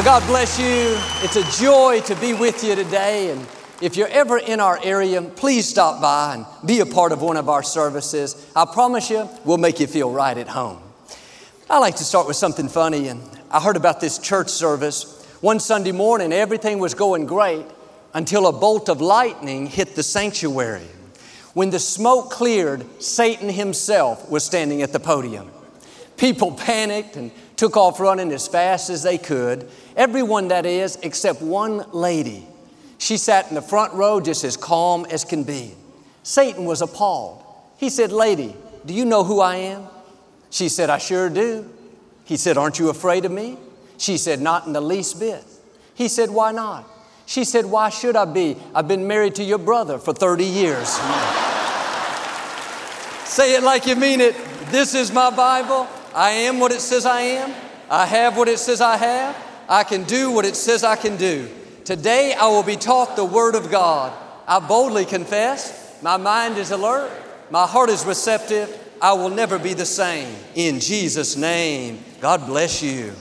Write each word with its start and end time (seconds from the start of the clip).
Well, 0.00 0.18
God 0.18 0.26
bless 0.28 0.58
you. 0.58 0.96
It's 1.22 1.36
a 1.36 1.62
joy 1.62 2.00
to 2.06 2.14
be 2.16 2.32
with 2.32 2.64
you 2.64 2.74
today. 2.74 3.32
And 3.32 3.46
if 3.82 3.98
you're 3.98 4.08
ever 4.08 4.38
in 4.38 4.58
our 4.58 4.80
area, 4.82 5.20
please 5.20 5.68
stop 5.68 6.00
by 6.00 6.36
and 6.36 6.46
be 6.66 6.80
a 6.80 6.86
part 6.86 7.12
of 7.12 7.20
one 7.20 7.36
of 7.36 7.50
our 7.50 7.62
services. 7.62 8.50
I 8.56 8.64
promise 8.64 9.10
you, 9.10 9.28
we'll 9.44 9.58
make 9.58 9.78
you 9.78 9.86
feel 9.86 10.10
right 10.10 10.38
at 10.38 10.48
home. 10.48 10.80
I 11.68 11.80
like 11.80 11.96
to 11.96 12.04
start 12.04 12.26
with 12.26 12.36
something 12.36 12.66
funny. 12.70 13.08
And 13.08 13.20
I 13.50 13.60
heard 13.60 13.76
about 13.76 14.00
this 14.00 14.18
church 14.18 14.48
service. 14.48 15.22
One 15.42 15.60
Sunday 15.60 15.92
morning, 15.92 16.32
everything 16.32 16.78
was 16.78 16.94
going 16.94 17.26
great 17.26 17.66
until 18.14 18.46
a 18.46 18.52
bolt 18.54 18.88
of 18.88 19.02
lightning 19.02 19.66
hit 19.66 19.96
the 19.96 20.02
sanctuary. 20.02 20.88
When 21.52 21.68
the 21.68 21.78
smoke 21.78 22.30
cleared, 22.30 22.86
Satan 23.02 23.50
himself 23.50 24.30
was 24.30 24.44
standing 24.44 24.80
at 24.80 24.94
the 24.94 25.00
podium. 25.00 25.50
People 26.16 26.52
panicked 26.52 27.16
and 27.16 27.32
took 27.60 27.76
off 27.76 28.00
running 28.00 28.32
as 28.32 28.48
fast 28.48 28.88
as 28.88 29.02
they 29.02 29.18
could. 29.18 29.68
Everyone, 29.94 30.48
that 30.48 30.64
is, 30.64 30.96
except 31.02 31.42
one 31.42 31.84
lady. 31.92 32.46
She 32.96 33.18
sat 33.18 33.50
in 33.50 33.54
the 33.54 33.60
front 33.60 33.92
row 33.92 34.18
just 34.18 34.44
as 34.44 34.56
calm 34.56 35.04
as 35.10 35.26
can 35.26 35.44
be. 35.44 35.74
Satan 36.22 36.64
was 36.64 36.80
appalled. 36.80 37.44
He 37.76 37.90
said, 37.90 38.12
Lady, 38.12 38.56
do 38.86 38.94
you 38.94 39.04
know 39.04 39.24
who 39.24 39.40
I 39.40 39.56
am? 39.56 39.86
She 40.48 40.70
said, 40.70 40.88
I 40.88 40.96
sure 40.96 41.28
do. 41.28 41.68
He 42.24 42.38
said, 42.38 42.56
Aren't 42.56 42.78
you 42.78 42.88
afraid 42.88 43.26
of 43.26 43.32
me? 43.32 43.58
She 43.98 44.16
said, 44.16 44.40
Not 44.40 44.66
in 44.66 44.72
the 44.72 44.80
least 44.80 45.20
bit. 45.20 45.44
He 45.94 46.08
said, 46.08 46.30
Why 46.30 46.52
not? 46.52 46.88
She 47.26 47.44
said, 47.44 47.66
Why 47.66 47.90
should 47.90 48.16
I 48.16 48.24
be? 48.24 48.56
I've 48.74 48.88
been 48.88 49.06
married 49.06 49.34
to 49.34 49.44
your 49.44 49.58
brother 49.58 49.98
for 49.98 50.14
30 50.14 50.44
years. 50.46 50.88
Say 53.26 53.54
it 53.54 53.62
like 53.62 53.86
you 53.86 53.96
mean 53.96 54.22
it. 54.22 54.34
This 54.70 54.94
is 54.94 55.12
my 55.12 55.28
Bible. 55.28 55.86
I 56.14 56.30
am 56.30 56.58
what 56.58 56.72
it 56.72 56.80
says 56.80 57.06
I 57.06 57.20
am. 57.20 57.54
I 57.88 58.06
have 58.06 58.36
what 58.36 58.48
it 58.48 58.58
says 58.58 58.80
I 58.80 58.96
have. 58.96 59.36
I 59.68 59.84
can 59.84 60.04
do 60.04 60.30
what 60.30 60.44
it 60.44 60.56
says 60.56 60.82
I 60.82 60.96
can 60.96 61.16
do. 61.16 61.48
Today 61.84 62.34
I 62.34 62.48
will 62.48 62.62
be 62.62 62.76
taught 62.76 63.16
the 63.16 63.24
Word 63.24 63.54
of 63.54 63.70
God. 63.70 64.12
I 64.46 64.58
boldly 64.58 65.04
confess, 65.04 66.00
my 66.02 66.16
mind 66.16 66.58
is 66.58 66.72
alert, 66.72 67.10
my 67.50 67.66
heart 67.66 67.90
is 67.90 68.04
receptive. 68.04 68.76
I 69.02 69.14
will 69.14 69.30
never 69.30 69.58
be 69.58 69.72
the 69.72 69.86
same. 69.86 70.34
In 70.54 70.78
Jesus' 70.78 71.34
name, 71.34 72.04
God 72.20 72.44
bless 72.46 72.82
you. 72.82 73.14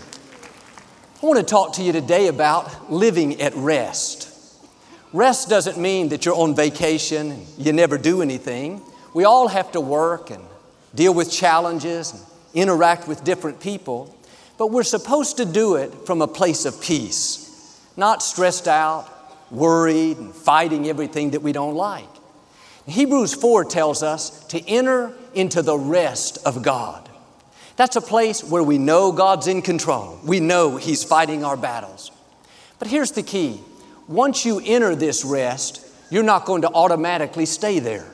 I 1.21 1.25
want 1.25 1.39
to 1.39 1.45
talk 1.45 1.73
to 1.75 1.83
you 1.83 1.93
today 1.93 2.27
about 2.27 2.91
living 2.91 3.39
at 3.41 3.55
rest. 3.55 4.29
Rest 5.13 5.47
doesn't 5.49 5.77
mean 5.77 6.09
that 6.09 6.25
you're 6.25 6.35
on 6.35 6.53
vacation 6.53 7.31
and 7.31 7.47
you 7.57 7.71
never 7.71 7.97
do 7.97 8.21
anything. 8.21 8.81
We 9.13 9.23
all 9.23 9.47
have 9.47 9.71
to 9.71 9.81
work 9.81 10.31
and 10.31 10.43
deal 10.93 11.13
with 11.13 11.31
challenges 11.31 12.25
interact 12.53 13.07
with 13.07 13.23
different 13.23 13.59
people, 13.59 14.15
but 14.57 14.67
we're 14.67 14.83
supposed 14.83 15.37
to 15.37 15.45
do 15.45 15.75
it 15.75 15.93
from 16.05 16.21
a 16.21 16.27
place 16.27 16.65
of 16.65 16.81
peace, 16.81 17.79
not 17.95 18.21
stressed 18.21 18.67
out, 18.67 19.07
worried, 19.51 20.17
and 20.17 20.33
fighting 20.33 20.87
everything 20.87 21.31
that 21.31 21.41
we 21.41 21.51
don't 21.51 21.75
like. 21.75 22.07
Hebrews 22.87 23.33
4 23.35 23.65
tells 23.65 24.03
us 24.03 24.43
to 24.47 24.59
enter 24.67 25.13
into 25.33 25.61
the 25.61 25.77
rest 25.77 26.39
of 26.45 26.63
God. 26.63 27.07
That's 27.75 27.95
a 27.95 28.01
place 28.01 28.43
where 28.43 28.63
we 28.63 28.77
know 28.77 29.11
God's 29.11 29.47
in 29.47 29.61
control. 29.61 30.19
We 30.25 30.39
know 30.39 30.75
He's 30.75 31.03
fighting 31.03 31.45
our 31.45 31.55
battles. 31.55 32.11
But 32.77 32.87
here's 32.87 33.11
the 33.11 33.23
key 33.23 33.61
once 34.07 34.43
you 34.43 34.59
enter 34.65 34.95
this 34.95 35.23
rest, 35.23 35.85
you're 36.09 36.23
not 36.23 36.45
going 36.45 36.63
to 36.63 36.69
automatically 36.73 37.45
stay 37.45 37.79
there. 37.79 38.07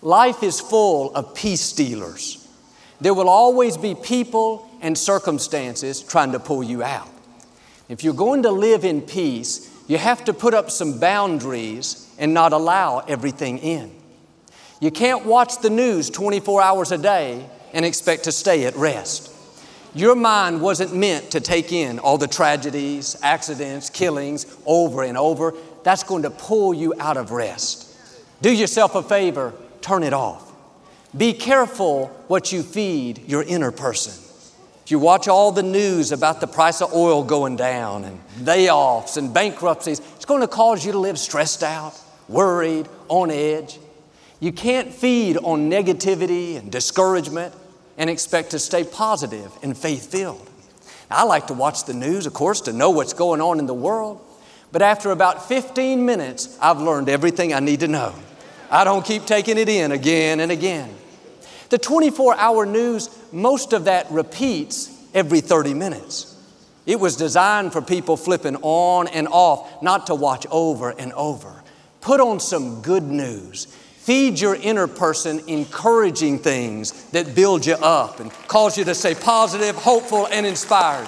Life 0.00 0.42
is 0.42 0.60
full 0.60 1.14
of 1.14 1.34
peace 1.34 1.60
stealers. 1.60 2.41
There 3.02 3.14
will 3.14 3.28
always 3.28 3.76
be 3.76 3.96
people 3.96 4.70
and 4.80 4.96
circumstances 4.96 6.00
trying 6.00 6.30
to 6.32 6.38
pull 6.38 6.62
you 6.62 6.84
out. 6.84 7.08
If 7.88 8.04
you're 8.04 8.14
going 8.14 8.44
to 8.44 8.52
live 8.52 8.84
in 8.84 9.02
peace, 9.02 9.68
you 9.88 9.98
have 9.98 10.24
to 10.26 10.32
put 10.32 10.54
up 10.54 10.70
some 10.70 11.00
boundaries 11.00 12.08
and 12.16 12.32
not 12.32 12.52
allow 12.52 13.00
everything 13.00 13.58
in. 13.58 13.90
You 14.80 14.92
can't 14.92 15.26
watch 15.26 15.58
the 15.58 15.68
news 15.68 16.10
24 16.10 16.62
hours 16.62 16.92
a 16.92 16.98
day 16.98 17.44
and 17.72 17.84
expect 17.84 18.22
to 18.24 18.32
stay 18.32 18.66
at 18.66 18.76
rest. 18.76 19.32
Your 19.96 20.14
mind 20.14 20.62
wasn't 20.62 20.94
meant 20.94 21.32
to 21.32 21.40
take 21.40 21.72
in 21.72 21.98
all 21.98 22.18
the 22.18 22.28
tragedies, 22.28 23.16
accidents, 23.20 23.90
killings 23.90 24.46
over 24.64 25.02
and 25.02 25.18
over. 25.18 25.54
That's 25.82 26.04
going 26.04 26.22
to 26.22 26.30
pull 26.30 26.72
you 26.72 26.94
out 27.00 27.16
of 27.16 27.32
rest. 27.32 27.96
Do 28.42 28.52
yourself 28.52 28.94
a 28.94 29.02
favor, 29.02 29.54
turn 29.80 30.04
it 30.04 30.12
off. 30.12 30.51
Be 31.16 31.34
careful 31.34 32.06
what 32.28 32.52
you 32.52 32.62
feed 32.62 33.28
your 33.28 33.42
inner 33.42 33.70
person. 33.70 34.14
If 34.84 34.90
you 34.90 34.98
watch 34.98 35.28
all 35.28 35.52
the 35.52 35.62
news 35.62 36.10
about 36.10 36.40
the 36.40 36.46
price 36.46 36.80
of 36.80 36.94
oil 36.94 37.22
going 37.22 37.56
down 37.56 38.04
and 38.04 38.18
layoffs 38.38 39.18
and 39.18 39.32
bankruptcies, 39.32 40.00
it's 40.16 40.24
going 40.24 40.40
to 40.40 40.48
cause 40.48 40.86
you 40.86 40.92
to 40.92 40.98
live 40.98 41.18
stressed 41.18 41.62
out, 41.62 42.00
worried, 42.28 42.88
on 43.08 43.30
edge. 43.30 43.78
You 44.40 44.52
can't 44.52 44.92
feed 44.92 45.36
on 45.36 45.70
negativity 45.70 46.56
and 46.58 46.72
discouragement 46.72 47.54
and 47.98 48.08
expect 48.08 48.50
to 48.52 48.58
stay 48.58 48.82
positive 48.82 49.52
and 49.62 49.76
faith 49.76 50.10
filled. 50.10 50.48
I 51.10 51.24
like 51.24 51.48
to 51.48 51.54
watch 51.54 51.84
the 51.84 51.94
news, 51.94 52.24
of 52.24 52.32
course, 52.32 52.62
to 52.62 52.72
know 52.72 52.88
what's 52.88 53.12
going 53.12 53.42
on 53.42 53.58
in 53.58 53.66
the 53.66 53.74
world. 53.74 54.18
But 54.72 54.80
after 54.80 55.10
about 55.10 55.46
15 55.46 56.06
minutes, 56.06 56.56
I've 56.60 56.80
learned 56.80 57.10
everything 57.10 57.52
I 57.52 57.60
need 57.60 57.80
to 57.80 57.88
know. 57.88 58.14
I 58.70 58.84
don't 58.84 59.04
keep 59.04 59.26
taking 59.26 59.58
it 59.58 59.68
in 59.68 59.92
again 59.92 60.40
and 60.40 60.50
again. 60.50 60.92
The 61.72 61.78
24 61.78 62.36
hour 62.36 62.66
news, 62.66 63.08
most 63.32 63.72
of 63.72 63.86
that 63.86 64.10
repeats 64.10 64.94
every 65.14 65.40
30 65.40 65.72
minutes. 65.72 66.36
It 66.84 67.00
was 67.00 67.16
designed 67.16 67.72
for 67.72 67.80
people 67.80 68.18
flipping 68.18 68.56
on 68.56 69.08
and 69.08 69.26
off, 69.26 69.82
not 69.82 70.08
to 70.08 70.14
watch 70.14 70.46
over 70.50 70.90
and 70.90 71.14
over. 71.14 71.62
Put 72.02 72.20
on 72.20 72.40
some 72.40 72.82
good 72.82 73.04
news. 73.04 73.64
Feed 73.64 74.38
your 74.38 74.54
inner 74.54 74.86
person 74.86 75.40
encouraging 75.46 76.40
things 76.40 77.04
that 77.12 77.34
build 77.34 77.64
you 77.64 77.76
up 77.76 78.20
and 78.20 78.30
cause 78.48 78.76
you 78.76 78.84
to 78.84 78.94
stay 78.94 79.14
positive, 79.14 79.74
hopeful, 79.74 80.26
and 80.26 80.44
inspired. 80.44 81.06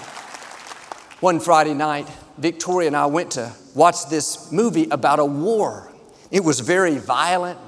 One 1.20 1.40
Friday 1.40 1.74
night, 1.74 2.08
Victoria 2.38 2.86
and 2.86 2.96
I 2.96 3.04
went 3.04 3.32
to 3.32 3.52
watch 3.74 4.08
this 4.08 4.50
movie 4.50 4.88
about 4.90 5.18
a 5.18 5.26
war. 5.26 5.92
It 6.30 6.42
was 6.42 6.60
very 6.60 6.96
violent. 6.96 7.58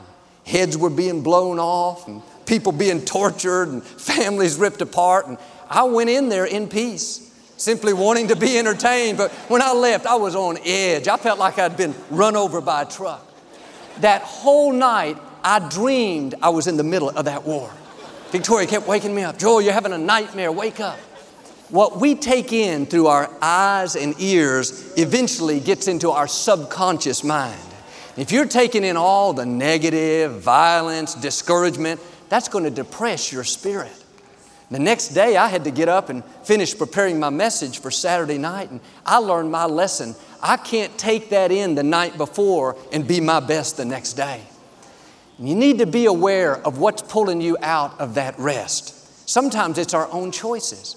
Heads 0.47 0.79
were 0.79 0.89
being 0.89 1.23
blown 1.23 1.59
off, 1.59 2.09
and 2.09 2.23
people 2.47 2.73
being 2.73 3.03
tortured 3.03 3.69
and 3.69 3.83
families 3.83 4.57
ripped 4.57 4.81
apart. 4.81 5.27
And 5.27 5.39
I 5.69 5.85
went 5.85 6.11
in 6.11 6.29
there 6.29 6.47
in 6.47 6.69
peace, 6.69 7.33
simply 7.57 7.93
wanting 7.93 8.29
to 8.29 8.37
be 8.37 8.59
entertained. 8.59 9.19
But 9.19 9.33
when 9.49 9.63
I 9.63 9.73
left, 9.73 10.07
I 10.07 10.15
was 10.15 10.35
on 10.35 10.59
edge. 10.65 11.09
I 11.09 11.17
felt 11.17 11.39
like 11.39 11.59
I'd 11.59 11.77
been 11.77 11.95
run 12.11 12.37
over 12.37 12.61
by 12.61 12.83
a 12.83 12.87
truck. 12.87 13.25
That 14.01 14.23
whole 14.23 14.73
night, 14.73 15.19
I 15.43 15.69
dreamed 15.69 16.35
I 16.43 16.51
was 16.51 16.67
in 16.67 16.77
the 16.77 16.85
middle 16.85 17.11
of 17.11 17.25
that 17.25 17.45
war. 17.45 17.71
Victoria 18.31 18.67
kept 18.67 18.87
waking 18.87 19.15
me 19.15 19.23
up. 19.23 19.39
Joel, 19.39 19.63
you're 19.63 19.73
having 19.73 19.93
a 19.93 19.99
nightmare. 19.99 20.51
Wake 20.51 20.81
up. 20.81 20.99
What 21.69 22.01
we 22.01 22.15
take 22.15 22.53
in 22.53 22.87
through 22.87 23.09
our 23.09 23.29
eyes 23.43 23.97
and 23.97 24.15
ears 24.21 24.93
eventually 24.97 25.59
gets 25.59 25.89
into 25.89 26.11
our 26.11 26.29
subconscious 26.29 27.25
mind. 27.25 27.61
If 28.17 28.33
you're 28.33 28.47
taking 28.47 28.85
in 28.85 28.97
all 28.97 29.33
the 29.33 29.45
negative, 29.45 30.41
violence, 30.41 31.15
discouragement, 31.15 32.01
that's 32.29 32.49
going 32.49 32.65
to 32.65 32.71
depress 32.71 33.33
your 33.33 33.45
spirit. 33.45 33.93
The 34.71 34.79
next 34.81 35.09
day, 35.09 35.37
I 35.37 35.47
had 35.47 35.65
to 35.65 35.71
get 35.71 35.89
up 35.89 36.09
and 36.09 36.25
finish 36.43 36.77
preparing 36.77 37.21
my 37.21 37.31
message 37.31 37.81
for 37.81 37.93
Saturday 37.93 38.39
night, 38.39 38.71
and 38.71 38.81
I 39.05 39.19
learned 39.19 39.53
my 39.53 39.67
lesson. 39.67 40.17
I 40.43 40.57
can't 40.57 40.97
take 40.99 41.31
that 41.31 41.53
in 41.53 41.77
the 41.77 41.85
night 41.85 42.19
before 42.19 42.77
and 42.93 43.07
be 43.07 43.21
my 43.21 43.39
best 43.39 43.77
the 43.77 43.85
next 43.85 44.15
day. 44.15 44.43
You 45.39 45.55
need 45.55 45.79
to 45.79 45.87
be 45.87 46.07
aware 46.07 46.57
of 46.57 46.79
what's 46.79 47.03
pulling 47.03 47.41
you 47.41 47.57
out 47.63 48.01
of 48.01 48.15
that 48.15 48.39
rest. 48.39 49.29
Sometimes 49.29 49.79
it's 49.79 49.95
our 49.95 50.11
own 50.11 50.33
choices. 50.33 50.97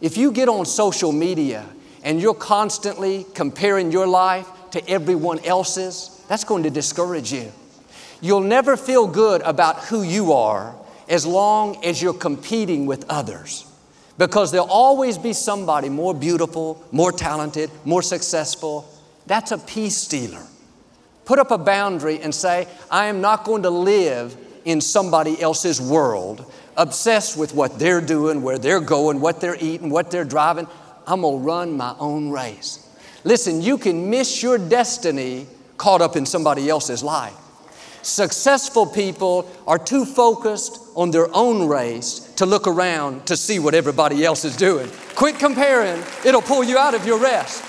If 0.00 0.16
you 0.16 0.32
get 0.32 0.48
on 0.48 0.64
social 0.64 1.12
media 1.12 1.66
and 2.02 2.20
you're 2.20 2.34
constantly 2.34 3.26
comparing 3.34 3.92
your 3.92 4.06
life 4.06 4.48
to 4.70 4.88
everyone 4.88 5.44
else's, 5.44 6.24
that's 6.28 6.44
going 6.44 6.62
to 6.62 6.70
discourage 6.70 7.32
you. 7.32 7.52
You'll 8.22 8.40
never 8.40 8.76
feel 8.76 9.06
good 9.06 9.42
about 9.42 9.80
who 9.80 10.02
you 10.02 10.32
are 10.32 10.74
as 11.08 11.26
long 11.26 11.84
as 11.84 12.00
you're 12.00 12.14
competing 12.14 12.86
with 12.86 13.04
others. 13.10 13.66
Because 14.16 14.52
there'll 14.52 14.70
always 14.70 15.18
be 15.18 15.32
somebody 15.32 15.88
more 15.88 16.14
beautiful, 16.14 16.82
more 16.92 17.12
talented, 17.12 17.70
more 17.84 18.00
successful, 18.00 18.88
That's 19.26 19.52
a 19.52 19.58
peace 19.58 19.96
stealer. 19.96 20.42
Put 21.24 21.38
up 21.38 21.50
a 21.50 21.58
boundary 21.58 22.20
and 22.20 22.34
say, 22.34 22.66
I 22.90 23.06
am 23.06 23.20
not 23.20 23.44
going 23.44 23.62
to 23.62 23.70
live 23.70 24.36
in 24.64 24.80
somebody 24.80 25.40
else's 25.40 25.80
world, 25.80 26.50
obsessed 26.76 27.36
with 27.36 27.54
what 27.54 27.78
they're 27.78 28.00
doing, 28.00 28.42
where 28.42 28.58
they're 28.58 28.80
going, 28.80 29.20
what 29.20 29.40
they're 29.40 29.56
eating, 29.60 29.90
what 29.90 30.10
they're 30.10 30.24
driving. 30.24 30.66
I'm 31.06 31.22
going 31.22 31.38
to 31.38 31.44
run 31.44 31.76
my 31.76 31.94
own 31.98 32.30
race. 32.30 32.88
Listen, 33.24 33.62
you 33.62 33.78
can 33.78 34.10
miss 34.10 34.42
your 34.42 34.58
destiny 34.58 35.46
caught 35.76 36.00
up 36.00 36.16
in 36.16 36.26
somebody 36.26 36.68
else's 36.68 37.02
life. 37.02 37.36
Successful 38.02 38.86
people 38.86 39.48
are 39.66 39.78
too 39.78 40.04
focused 40.04 40.80
on 40.96 41.10
their 41.10 41.34
own 41.34 41.68
race 41.68 42.32
to 42.36 42.46
look 42.46 42.66
around 42.66 43.26
to 43.26 43.36
see 43.36 43.58
what 43.58 43.74
everybody 43.74 44.24
else 44.24 44.44
is 44.44 44.56
doing. 44.56 44.90
Quit 45.14 45.38
comparing, 45.38 46.02
it'll 46.24 46.42
pull 46.42 46.64
you 46.64 46.76
out 46.78 46.94
of 46.94 47.06
your 47.06 47.18
rest. 47.18 47.62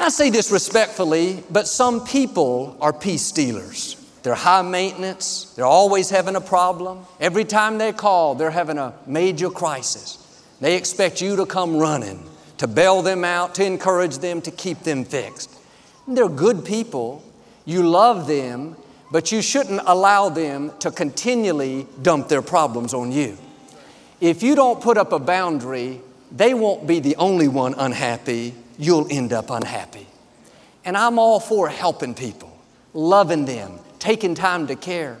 I 0.00 0.08
say 0.08 0.28
this 0.30 0.50
respectfully, 0.50 1.44
but 1.50 1.68
some 1.68 2.04
people 2.04 2.76
are 2.80 2.92
peace 2.92 3.22
stealers. 3.22 3.96
They're 4.24 4.34
high 4.34 4.62
maintenance, 4.62 5.52
they're 5.54 5.64
always 5.66 6.10
having 6.10 6.34
a 6.34 6.40
problem. 6.40 7.06
Every 7.20 7.44
time 7.44 7.78
they 7.78 7.92
call, 7.92 8.34
they're 8.34 8.50
having 8.50 8.78
a 8.78 8.94
major 9.06 9.50
crisis. 9.50 10.18
They 10.60 10.76
expect 10.76 11.20
you 11.20 11.36
to 11.36 11.46
come 11.46 11.76
running, 11.76 12.24
to 12.58 12.66
bail 12.66 13.02
them 13.02 13.22
out, 13.22 13.54
to 13.56 13.64
encourage 13.64 14.18
them, 14.18 14.40
to 14.42 14.50
keep 14.50 14.80
them 14.80 15.04
fixed. 15.04 15.50
they're 16.08 16.28
good 16.28 16.64
people. 16.64 17.22
You 17.66 17.88
love 17.88 18.26
them, 18.26 18.76
but 19.14 19.30
you 19.30 19.40
shouldn't 19.40 19.80
allow 19.86 20.28
them 20.28 20.72
to 20.80 20.90
continually 20.90 21.86
dump 22.02 22.26
their 22.26 22.42
problems 22.42 22.92
on 22.92 23.12
you. 23.12 23.38
If 24.20 24.42
you 24.42 24.56
don't 24.56 24.80
put 24.80 24.98
up 24.98 25.12
a 25.12 25.20
boundary, 25.20 26.00
they 26.32 26.52
won't 26.52 26.88
be 26.88 26.98
the 26.98 27.14
only 27.14 27.46
one 27.46 27.74
unhappy, 27.74 28.54
you'll 28.76 29.06
end 29.08 29.32
up 29.32 29.50
unhappy. 29.50 30.08
And 30.84 30.96
I'm 30.96 31.20
all 31.20 31.38
for 31.38 31.68
helping 31.68 32.14
people, 32.14 32.58
loving 32.92 33.44
them, 33.44 33.78
taking 34.00 34.34
time 34.34 34.66
to 34.66 34.74
care. 34.74 35.18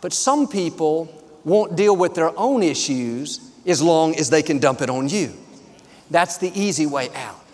But 0.00 0.12
some 0.12 0.46
people 0.46 1.12
won't 1.44 1.74
deal 1.74 1.96
with 1.96 2.14
their 2.14 2.30
own 2.38 2.62
issues 2.62 3.40
as 3.66 3.82
long 3.82 4.14
as 4.14 4.30
they 4.30 4.44
can 4.44 4.60
dump 4.60 4.82
it 4.82 4.88
on 4.88 5.08
you. 5.08 5.32
That's 6.12 6.38
the 6.38 6.52
easy 6.56 6.86
way 6.86 7.08
out. 7.12 7.44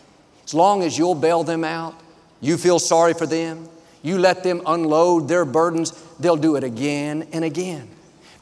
As 0.45 0.53
long 0.53 0.83
as 0.83 0.99
you'll 0.99 1.15
bail 1.15 1.45
them 1.45 1.65
out, 1.65 1.95
you 2.43 2.59
feel 2.59 2.79
sorry 2.79 3.15
for 3.15 3.25
them, 3.25 3.71
you 4.03 4.19
let 4.19 4.43
them 4.43 4.63
unload 4.67 5.29
their 5.29 5.45
burdens, 5.45 5.93
they'll 6.19 6.37
do 6.37 6.57
it 6.57 6.65
again 6.65 7.29
and 7.33 7.45
again. 7.45 7.89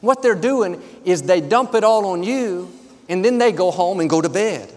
What 0.01 0.23
they're 0.23 0.35
doing 0.35 0.81
is 1.05 1.23
they 1.23 1.41
dump 1.41 1.75
it 1.75 1.83
all 1.83 2.07
on 2.07 2.23
you 2.23 2.71
and 3.07 3.23
then 3.23 3.37
they 3.37 3.51
go 3.51 3.71
home 3.71 3.99
and 3.99 4.09
go 4.09 4.21
to 4.21 4.29
bed 4.29 4.69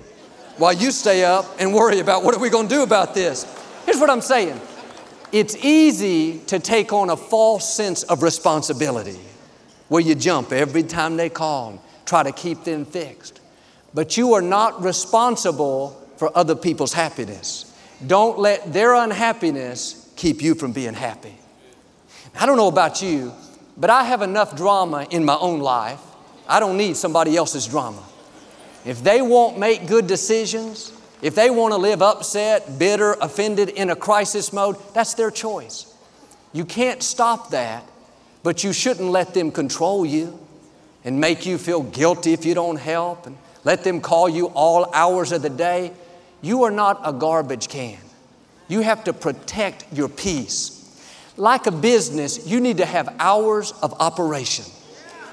while 0.59 0.73
you 0.73 0.91
stay 0.91 1.25
up 1.25 1.47
and 1.59 1.75
worry 1.75 1.99
about 1.99 2.23
what 2.23 2.35
are 2.35 2.41
we 2.41 2.51
going 2.51 2.69
to 2.69 2.75
do 2.75 2.83
about 2.83 3.15
this. 3.15 3.45
Here's 3.87 3.99
what 3.99 4.11
I'm 4.11 4.21
saying 4.21 4.61
it's 5.33 5.57
easy 5.57 6.39
to 6.47 6.61
take 6.61 6.93
on 6.93 7.11
a 7.11 7.17
false 7.17 7.75
sense 7.75 8.03
of 8.05 8.23
responsibility 8.23 9.19
where 9.89 10.01
you 10.01 10.15
jump 10.15 10.53
every 10.53 10.83
time 10.83 11.17
they 11.17 11.29
call, 11.29 11.83
try 12.07 12.23
to 12.23 12.33
keep 12.33 12.65
them 12.65 12.85
fixed. 12.85 13.41
But 13.93 14.17
you 14.17 14.35
are 14.35 14.43
not 14.43 14.83
responsible 14.83 16.01
for 16.17 16.37
other 16.37 16.55
people's 16.55 16.93
happiness. 16.93 17.73
Don't 18.05 18.39
let 18.39 18.73
their 18.73 18.95
unhappiness 18.95 20.04
keep 20.25 20.41
you 20.41 20.55
from 20.55 20.73
being 20.73 20.94
happy. 20.94 21.35
I 22.35 22.47
don't 22.47 22.56
know 22.56 22.69
about 22.69 23.03
you, 23.03 23.31
but 23.76 23.91
I 23.91 24.05
have 24.05 24.23
enough 24.23 24.56
drama 24.56 25.06
in 25.11 25.23
my 25.23 25.37
own 25.37 25.61
life. 25.61 26.00
I 26.49 26.61
don't 26.61 26.79
need 26.79 26.97
somebody 26.97 27.37
else's 27.37 27.67
drama. 27.67 28.03
If 28.87 29.05
they 29.05 29.21
won't 29.21 29.59
make 29.59 29.87
good 29.87 30.06
decisions, 30.06 30.94
if 31.21 31.35
they 31.35 31.50
want 31.50 31.75
to 31.75 31.76
live 31.76 32.00
upset, 32.00 32.79
bitter, 32.79 33.12
offended, 33.21 33.69
in 33.69 33.91
a 33.91 33.97
crisis 33.97 34.50
mode, 34.50 34.76
that's 34.94 35.12
their 35.12 35.31
choice. 35.31 35.94
You 36.55 36.65
can't 36.65 37.03
stop 37.03 37.50
that, 37.50 37.85
but 38.43 38.65
you 38.65 38.73
shouldn't 38.73 39.11
let 39.11 39.35
them 39.35 39.50
control 39.50 40.06
you 40.06 40.41
and 41.05 41.20
make 41.20 41.44
you 41.44 41.59
feel 41.59 41.82
guilty 41.82 42.32
if 42.32 42.47
you 42.47 42.55
don't 42.55 42.77
help 42.77 43.27
and 43.27 43.37
let 43.62 43.85
them 43.85 44.00
call 44.00 44.31
you 44.31 44.47
all 44.55 44.91
hours 44.94 45.32
of 45.32 45.43
the 45.43 45.50
day. 45.50 45.93
You 46.41 46.62
are 46.62 46.70
not 46.70 47.03
a 47.05 47.12
garbage 47.12 47.69
can. 47.69 47.99
You 48.69 48.81
have 48.81 49.05
to 49.05 49.13
protect 49.13 49.85
your 49.93 50.09
peace. 50.09 50.81
Like 51.37 51.67
a 51.67 51.73
business, 51.73 52.47
you 52.47 52.61
need 52.61 52.79
to 52.79 52.87
have 52.87 53.15
hours 53.19 53.73
of 53.83 53.95
operation. 54.01 54.65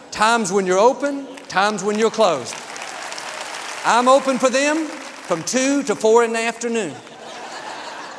Times 0.10 0.52
when 0.52 0.66
you're 0.66 0.80
open, 0.80 1.28
times 1.48 1.84
when 1.84 1.98
you're 1.98 2.12
closed. 2.12 2.56
I'm 3.86 4.08
open 4.08 4.38
for 4.38 4.50
them 4.50 4.86
from 4.86 5.44
2 5.44 5.84
to 5.84 5.96
4 5.96 6.26
in 6.26 6.34
the 6.34 6.40
afternoon. 6.40 6.94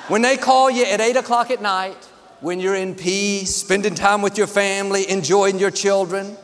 When 0.08 0.22
they 0.22 0.36
call 0.36 0.70
you 0.70 0.84
at 0.84 1.00
8 1.00 1.16
o'clock 1.16 1.50
at 1.50 1.60
night, 1.60 1.96
when 2.40 2.58
you're 2.58 2.74
in 2.74 2.94
peace, 2.94 3.54
spending 3.54 3.94
time 3.94 4.22
with 4.22 4.36
your 4.36 4.46
family, 4.46 5.08
enjoying 5.08 5.58
your 5.58 5.70
children, 5.70 6.36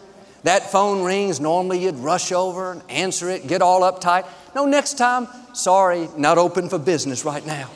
that 0.45 0.71
phone 0.71 1.03
rings. 1.03 1.41
Normally 1.41 1.83
you'd 1.83 1.97
rush 1.97 2.31
over 2.31 2.73
and 2.73 2.83
answer 2.89 3.29
it, 3.29 3.47
get 3.47 3.63
all 3.63 3.81
uptight. 3.81 4.27
No, 4.55 4.65
next 4.65 4.99
time, 4.99 5.27
sorry, 5.53 6.09
not 6.17 6.39
open 6.39 6.69
for 6.69 6.79
business 6.79 7.25
right 7.25 7.45
now. 7.45 7.69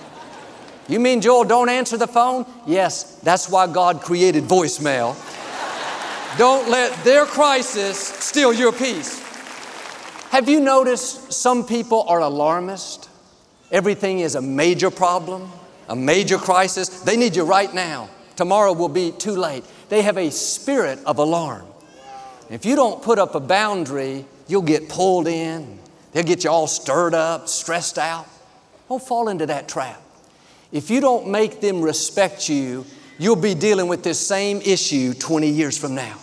You 0.88 1.00
mean, 1.00 1.20
Joel, 1.20 1.44
don't 1.44 1.68
answer 1.68 1.96
the 1.96 2.06
phone? 2.06 2.44
Yes, 2.66 3.16
that's 3.20 3.48
why 3.48 3.66
God 3.66 4.00
created 4.00 4.44
voicemail. 4.44 5.16
don't 6.38 6.68
let 6.68 7.04
their 7.04 7.24
crisis 7.24 7.98
steal 7.98 8.52
your 8.52 8.72
peace. 8.72 9.20
Have 10.30 10.48
you 10.48 10.60
noticed 10.60 11.32
some 11.32 11.64
people 11.64 12.04
are 12.08 12.20
alarmist? 12.20 13.08
Everything 13.70 14.20
is 14.20 14.34
a 14.34 14.42
major 14.42 14.90
problem, 14.90 15.50
a 15.88 15.96
major 15.96 16.38
crisis. 16.38 17.00
They 17.02 17.16
need 17.16 17.36
you 17.36 17.44
right 17.44 17.72
now. 17.72 18.10
Tomorrow 18.36 18.72
will 18.72 18.88
be 18.88 19.12
too 19.12 19.36
late. 19.36 19.64
They 19.88 20.02
have 20.02 20.18
a 20.18 20.30
spirit 20.30 20.98
of 21.06 21.18
alarm. 21.18 21.66
If 22.50 22.66
you 22.66 22.76
don't 22.76 23.02
put 23.02 23.18
up 23.18 23.34
a 23.34 23.40
boundary, 23.40 24.24
you'll 24.46 24.62
get 24.62 24.88
pulled 24.88 25.26
in. 25.26 25.78
They'll 26.12 26.24
get 26.24 26.44
you 26.44 26.50
all 26.50 26.66
stirred 26.66 27.14
up, 27.14 27.48
stressed 27.48 27.98
out. 27.98 28.26
Don't 28.88 29.02
fall 29.02 29.28
into 29.28 29.46
that 29.46 29.68
trap. 29.68 30.01
If 30.72 30.90
you 30.90 31.00
don't 31.00 31.28
make 31.28 31.60
them 31.60 31.82
respect 31.82 32.48
you, 32.48 32.86
you'll 33.18 33.36
be 33.36 33.54
dealing 33.54 33.88
with 33.88 34.02
this 34.02 34.18
same 34.18 34.60
issue 34.62 35.12
20 35.12 35.48
years 35.48 35.76
from 35.76 35.94
now. 35.94 36.18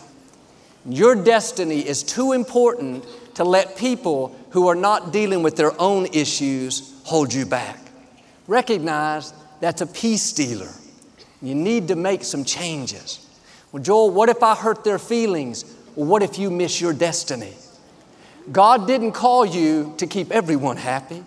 Your 0.85 1.15
destiny 1.15 1.87
is 1.87 2.01
too 2.01 2.31
important 2.31 3.05
to 3.35 3.43
let 3.43 3.77
people 3.77 4.35
who 4.49 4.67
are 4.67 4.75
not 4.75 5.13
dealing 5.13 5.43
with 5.43 5.55
their 5.55 5.79
own 5.79 6.07
issues 6.07 6.99
hold 7.03 7.33
you 7.33 7.45
back. 7.45 7.79
Recognize 8.47 9.33
that's 9.59 9.81
a 9.81 9.87
peace 9.87 10.23
stealer. 10.23 10.71
You 11.41 11.53
need 11.53 11.87
to 11.89 11.95
make 11.95 12.23
some 12.23 12.43
changes. 12.43 13.25
Well, 13.71 13.83
Joel, 13.83 14.09
what 14.09 14.29
if 14.29 14.41
I 14.41 14.55
hurt 14.55 14.83
their 14.83 14.97
feelings? 14.99 15.63
Well, 15.95 16.07
what 16.07 16.23
if 16.23 16.39
you 16.39 16.49
miss 16.49 16.81
your 16.81 16.93
destiny? 16.93 17.53
God 18.51 18.87
didn't 18.87 19.11
call 19.11 19.45
you 19.45 19.93
to 19.97 20.07
keep 20.07 20.31
everyone 20.31 20.77
happy. 20.77 21.23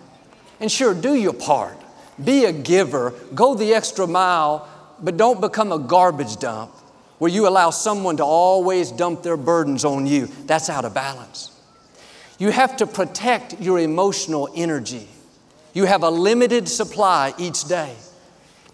And 0.59 0.69
sure, 0.71 0.93
do 0.93 1.13
your 1.15 1.33
part. 1.33 1.77
Be 2.23 2.45
a 2.45 2.51
giver, 2.51 3.13
go 3.33 3.55
the 3.55 3.73
extra 3.73 4.07
mile, 4.07 4.67
but 4.99 5.17
don't 5.17 5.41
become 5.41 5.71
a 5.71 5.79
garbage 5.79 6.37
dump 6.37 6.71
where 7.19 7.31
you 7.31 7.47
allow 7.47 7.69
someone 7.69 8.17
to 8.17 8.23
always 8.23 8.91
dump 8.91 9.23
their 9.23 9.37
burdens 9.37 9.85
on 9.85 10.05
you. 10.05 10.27
That's 10.45 10.69
out 10.69 10.85
of 10.85 10.93
balance. 10.93 11.51
You 12.37 12.49
have 12.49 12.77
to 12.77 12.87
protect 12.87 13.61
your 13.61 13.79
emotional 13.79 14.49
energy. 14.55 15.07
You 15.73 15.85
have 15.85 16.03
a 16.03 16.09
limited 16.09 16.67
supply 16.67 17.33
each 17.37 17.65
day. 17.65 17.95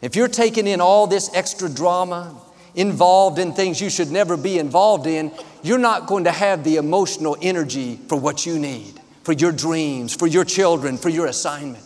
If 0.01 0.15
you're 0.15 0.27
taking 0.27 0.65
in 0.68 0.82
all 0.82 1.08
this 1.08 1.29
extra 1.34 1.70
drama, 1.70 2.36
involved 2.75 3.39
in 3.39 3.53
things 3.53 3.82
you 3.82 3.89
should 3.89 4.12
never 4.12 4.38
be 4.38 4.60
involved 4.60 5.08
in, 5.08 5.32
you're 5.62 5.77
not 5.77 6.08
going 6.08 6.24
to 6.24 6.32
have 6.32 6.63
the 6.63 6.77
emotional 6.77 7.38
energy 7.41 8.00
for 8.08 8.15
what 8.15 8.46
you 8.46 8.58
need, 8.60 9.00
for 9.24 9.34
your 9.34 9.51
dreams, 9.51 10.15
for 10.15 10.27
your 10.27 10.46
children, 10.46 10.98
for 10.98 11.10
your 11.10 11.27
assignment. 11.27 11.84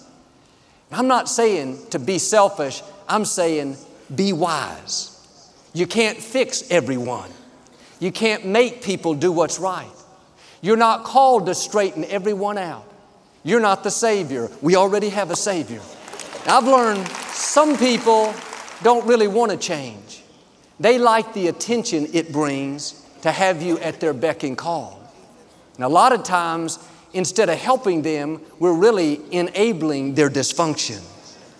I'm 0.94 1.08
not 1.08 1.28
saying 1.28 1.80
to 1.90 2.00
be 2.00 2.20
selfish, 2.20 2.82
I'm 3.08 3.26
saying 3.26 3.78
be 4.14 4.34
wise. 4.34 5.10
You 5.74 5.88
can't 5.88 6.18
fix 6.18 6.70
everyone. 6.70 7.32
You 8.00 8.12
can't 8.12 8.46
make 8.46 8.84
people 8.84 9.14
do 9.14 9.32
what's 9.32 9.60
right. 9.60 9.90
You're 10.62 10.78
not 10.78 11.04
called 11.04 11.48
to 11.48 11.56
straighten 11.56 12.06
everyone 12.06 12.58
out. 12.58 12.86
You're 13.44 13.60
not 13.60 13.84
the 13.84 13.92
Savior. 13.92 14.50
We 14.62 14.76
already 14.76 15.10
have 15.10 15.32
a 15.32 15.36
Savior. 15.36 15.82
I've 16.46 16.66
learned 16.66 17.08
some 17.08 17.78
people 17.78 18.34
don't 18.82 19.06
really 19.08 19.28
want 19.28 19.52
to 19.52 19.58
change. 19.58 20.22
They 20.80 20.98
like 20.98 21.34
the 21.34 21.48
attention 21.48 22.08
it 22.14 22.32
brings 22.32 23.06
to 23.22 23.32
have 23.32 23.62
you 23.62 23.80
at 23.80 24.00
their 24.00 24.14
beck 24.14 24.44
and 24.44 24.58
call. 24.58 25.00
And 25.76 25.84
a 25.84 25.90
lot 25.90 26.14
of 26.14 26.24
times, 26.24 26.78
instead 27.14 27.50
of 27.50 27.58
helping 27.58 28.02
them, 28.02 28.42
we're 28.60 28.74
really 28.74 29.20
enabling 29.32 30.16
their 30.16 30.30
dysfunction. 30.30 31.02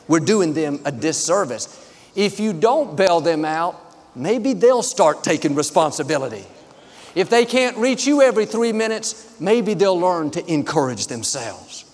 We're 0.08 0.20
doing 0.20 0.54
them 0.54 0.80
a 0.86 0.92
disservice. 0.92 1.80
If 2.16 2.40
you 2.40 2.54
don't 2.54 2.96
bail 2.96 3.22
them 3.22 3.46
out, 3.46 3.80
maybe 4.16 4.54
they'll 4.54 4.84
start 4.84 5.24
taking 5.24 5.56
responsibility. 5.56 6.46
If 7.16 7.30
they 7.30 7.46
can't 7.46 7.78
reach 7.78 8.06
you 8.08 8.22
every 8.22 8.46
three 8.46 8.74
minutes, 8.74 9.40
maybe 9.40 9.74
they'll 9.76 10.00
learn 10.00 10.32
to 10.32 10.52
encourage 10.52 11.08
themselves. 11.08 11.86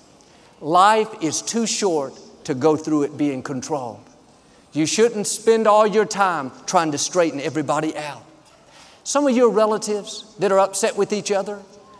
Life 0.61 1.09
is 1.21 1.41
too 1.41 1.65
short 1.65 2.13
to 2.45 2.53
go 2.53 2.75
through 2.75 3.03
it 3.03 3.17
being 3.17 3.43
controlled. 3.43 4.03
You 4.73 4.85
shouldn't 4.85 5.27
spend 5.27 5.67
all 5.67 5.87
your 5.87 6.05
time 6.05 6.51
trying 6.65 6.91
to 6.91 6.97
straighten 6.97 7.39
everybody 7.39 7.97
out. 7.97 8.23
Some 9.03 9.25
of 9.27 9.35
your 9.35 9.49
relatives 9.49 10.35
that 10.39 10.51
are 10.51 10.59
upset 10.59 10.95
with 10.95 11.11
each 11.11 11.31
other, 11.31 11.59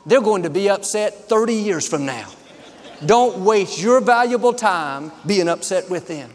they're 0.09 0.21
going 0.21 0.43
to 0.43 0.49
be 0.49 0.69
upset 0.69 1.29
30 1.29 1.53
years 1.53 1.87
from 1.87 2.05
now. 2.05 2.29
Don't 3.05 3.45
waste 3.45 3.79
your 3.79 4.01
valuable 4.01 4.53
time 4.53 5.11
being 5.25 5.47
upset 5.47 5.89
with 5.89 6.07
them. 6.07 6.31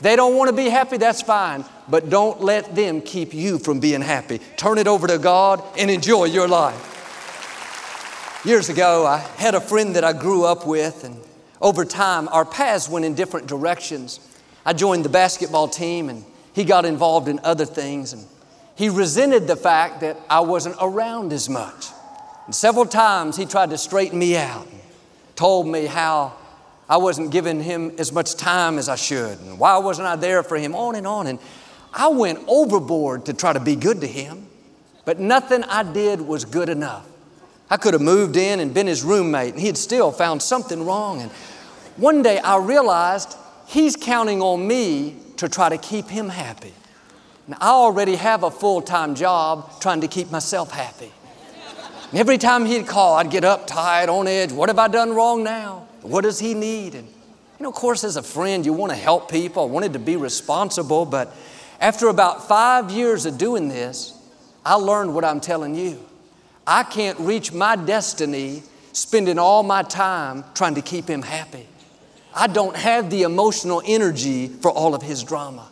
They 0.00 0.14
don't 0.14 0.36
want 0.36 0.48
to 0.48 0.56
be 0.56 0.68
happy, 0.68 0.96
that's 0.96 1.20
fine, 1.20 1.64
but 1.88 2.08
don't 2.08 2.40
let 2.40 2.74
them 2.74 3.00
keep 3.00 3.34
you 3.34 3.58
from 3.58 3.80
being 3.80 4.00
happy. 4.00 4.40
Turn 4.56 4.78
it 4.78 4.86
over 4.86 5.08
to 5.08 5.18
God 5.18 5.62
and 5.76 5.90
enjoy 5.90 6.26
your 6.26 6.46
life. 6.46 6.94
Years 8.44 8.68
ago, 8.68 9.04
I 9.04 9.18
had 9.18 9.56
a 9.56 9.60
friend 9.60 9.96
that 9.96 10.04
I 10.04 10.12
grew 10.12 10.44
up 10.44 10.64
with, 10.64 11.02
and 11.02 11.16
over 11.60 11.84
time, 11.84 12.28
our 12.28 12.44
paths 12.44 12.88
went 12.88 13.04
in 13.04 13.14
different 13.14 13.48
directions. 13.48 14.20
I 14.64 14.72
joined 14.72 15.04
the 15.04 15.08
basketball 15.08 15.66
team, 15.66 16.08
and 16.08 16.24
he 16.52 16.64
got 16.64 16.84
involved 16.84 17.26
in 17.26 17.40
other 17.42 17.64
things, 17.64 18.12
and 18.12 18.24
he 18.76 18.88
resented 18.88 19.48
the 19.48 19.56
fact 19.56 20.00
that 20.02 20.16
I 20.30 20.40
wasn't 20.40 20.76
around 20.80 21.32
as 21.32 21.48
much. 21.48 21.88
And 22.48 22.54
several 22.54 22.86
times 22.86 23.36
he 23.36 23.44
tried 23.44 23.68
to 23.68 23.78
straighten 23.78 24.18
me 24.18 24.34
out 24.34 24.66
told 25.38 25.68
me 25.68 25.86
how 25.86 26.32
I 26.88 26.96
wasn't 26.96 27.30
giving 27.30 27.62
him 27.62 27.92
as 27.98 28.10
much 28.10 28.34
time 28.34 28.76
as 28.76 28.88
I 28.88 28.96
should, 28.96 29.38
and 29.40 29.56
why 29.56 29.76
wasn't 29.78 30.08
I 30.08 30.16
there 30.16 30.42
for 30.42 30.56
him, 30.56 30.74
on 30.74 30.96
and 30.96 31.06
on. 31.06 31.28
And 31.28 31.38
I 31.94 32.08
went 32.08 32.40
overboard 32.48 33.26
to 33.26 33.32
try 33.32 33.52
to 33.52 33.60
be 33.60 33.76
good 33.76 34.00
to 34.00 34.06
him, 34.08 34.48
but 35.04 35.20
nothing 35.20 35.62
I 35.64 35.84
did 35.84 36.20
was 36.20 36.44
good 36.44 36.68
enough. 36.68 37.06
I 37.70 37.76
could 37.76 37.92
have 37.92 38.02
moved 38.02 38.36
in 38.36 38.58
and 38.58 38.74
been 38.74 38.88
his 38.88 39.04
roommate, 39.04 39.52
and 39.52 39.60
he 39.60 39.68
had 39.68 39.76
still 39.76 40.10
found 40.10 40.42
something 40.42 40.84
wrong. 40.84 41.20
And 41.20 41.30
one 41.96 42.22
day 42.22 42.38
I 42.38 42.56
realized 42.56 43.36
he's 43.66 43.94
counting 43.94 44.42
on 44.42 44.66
me 44.66 45.16
to 45.36 45.48
try 45.48 45.68
to 45.68 45.78
keep 45.78 46.08
him 46.08 46.30
happy. 46.30 46.72
Now, 47.46 47.58
I 47.60 47.68
already 47.68 48.16
have 48.16 48.42
a 48.42 48.50
full 48.50 48.82
time 48.82 49.14
job 49.14 49.80
trying 49.80 50.00
to 50.00 50.08
keep 50.08 50.32
myself 50.32 50.72
happy. 50.72 51.12
And 52.10 52.18
every 52.18 52.38
time 52.38 52.64
he'd 52.64 52.86
call, 52.86 53.14
I'd 53.16 53.30
get 53.30 53.44
uptight, 53.44 54.08
on 54.08 54.26
edge. 54.26 54.50
What 54.50 54.70
have 54.70 54.78
I 54.78 54.88
done 54.88 55.12
wrong 55.12 55.44
now? 55.44 55.86
What 56.00 56.22
does 56.22 56.38
he 56.38 56.54
need? 56.54 56.94
And, 56.94 57.06
you 57.06 57.62
know, 57.64 57.68
of 57.68 57.74
course, 57.74 58.02
as 58.02 58.16
a 58.16 58.22
friend, 58.22 58.64
you 58.64 58.72
want 58.72 58.90
to 58.92 58.96
help 58.96 59.30
people. 59.30 59.64
I 59.64 59.66
wanted 59.66 59.92
to 59.92 59.98
be 59.98 60.16
responsible, 60.16 61.04
but 61.04 61.34
after 61.80 62.08
about 62.08 62.48
five 62.48 62.90
years 62.90 63.26
of 63.26 63.36
doing 63.36 63.68
this, 63.68 64.14
I 64.64 64.74
learned 64.74 65.14
what 65.14 65.24
I'm 65.24 65.40
telling 65.40 65.74
you. 65.74 66.02
I 66.66 66.82
can't 66.82 67.18
reach 67.20 67.52
my 67.52 67.76
destiny 67.76 68.62
spending 68.92 69.38
all 69.38 69.62
my 69.62 69.82
time 69.82 70.44
trying 70.54 70.74
to 70.76 70.82
keep 70.82 71.08
him 71.08 71.22
happy. 71.22 71.66
I 72.34 72.46
don't 72.46 72.76
have 72.76 73.10
the 73.10 73.22
emotional 73.22 73.82
energy 73.84 74.48
for 74.48 74.70
all 74.70 74.94
of 74.94 75.02
his 75.02 75.22
drama. 75.24 75.68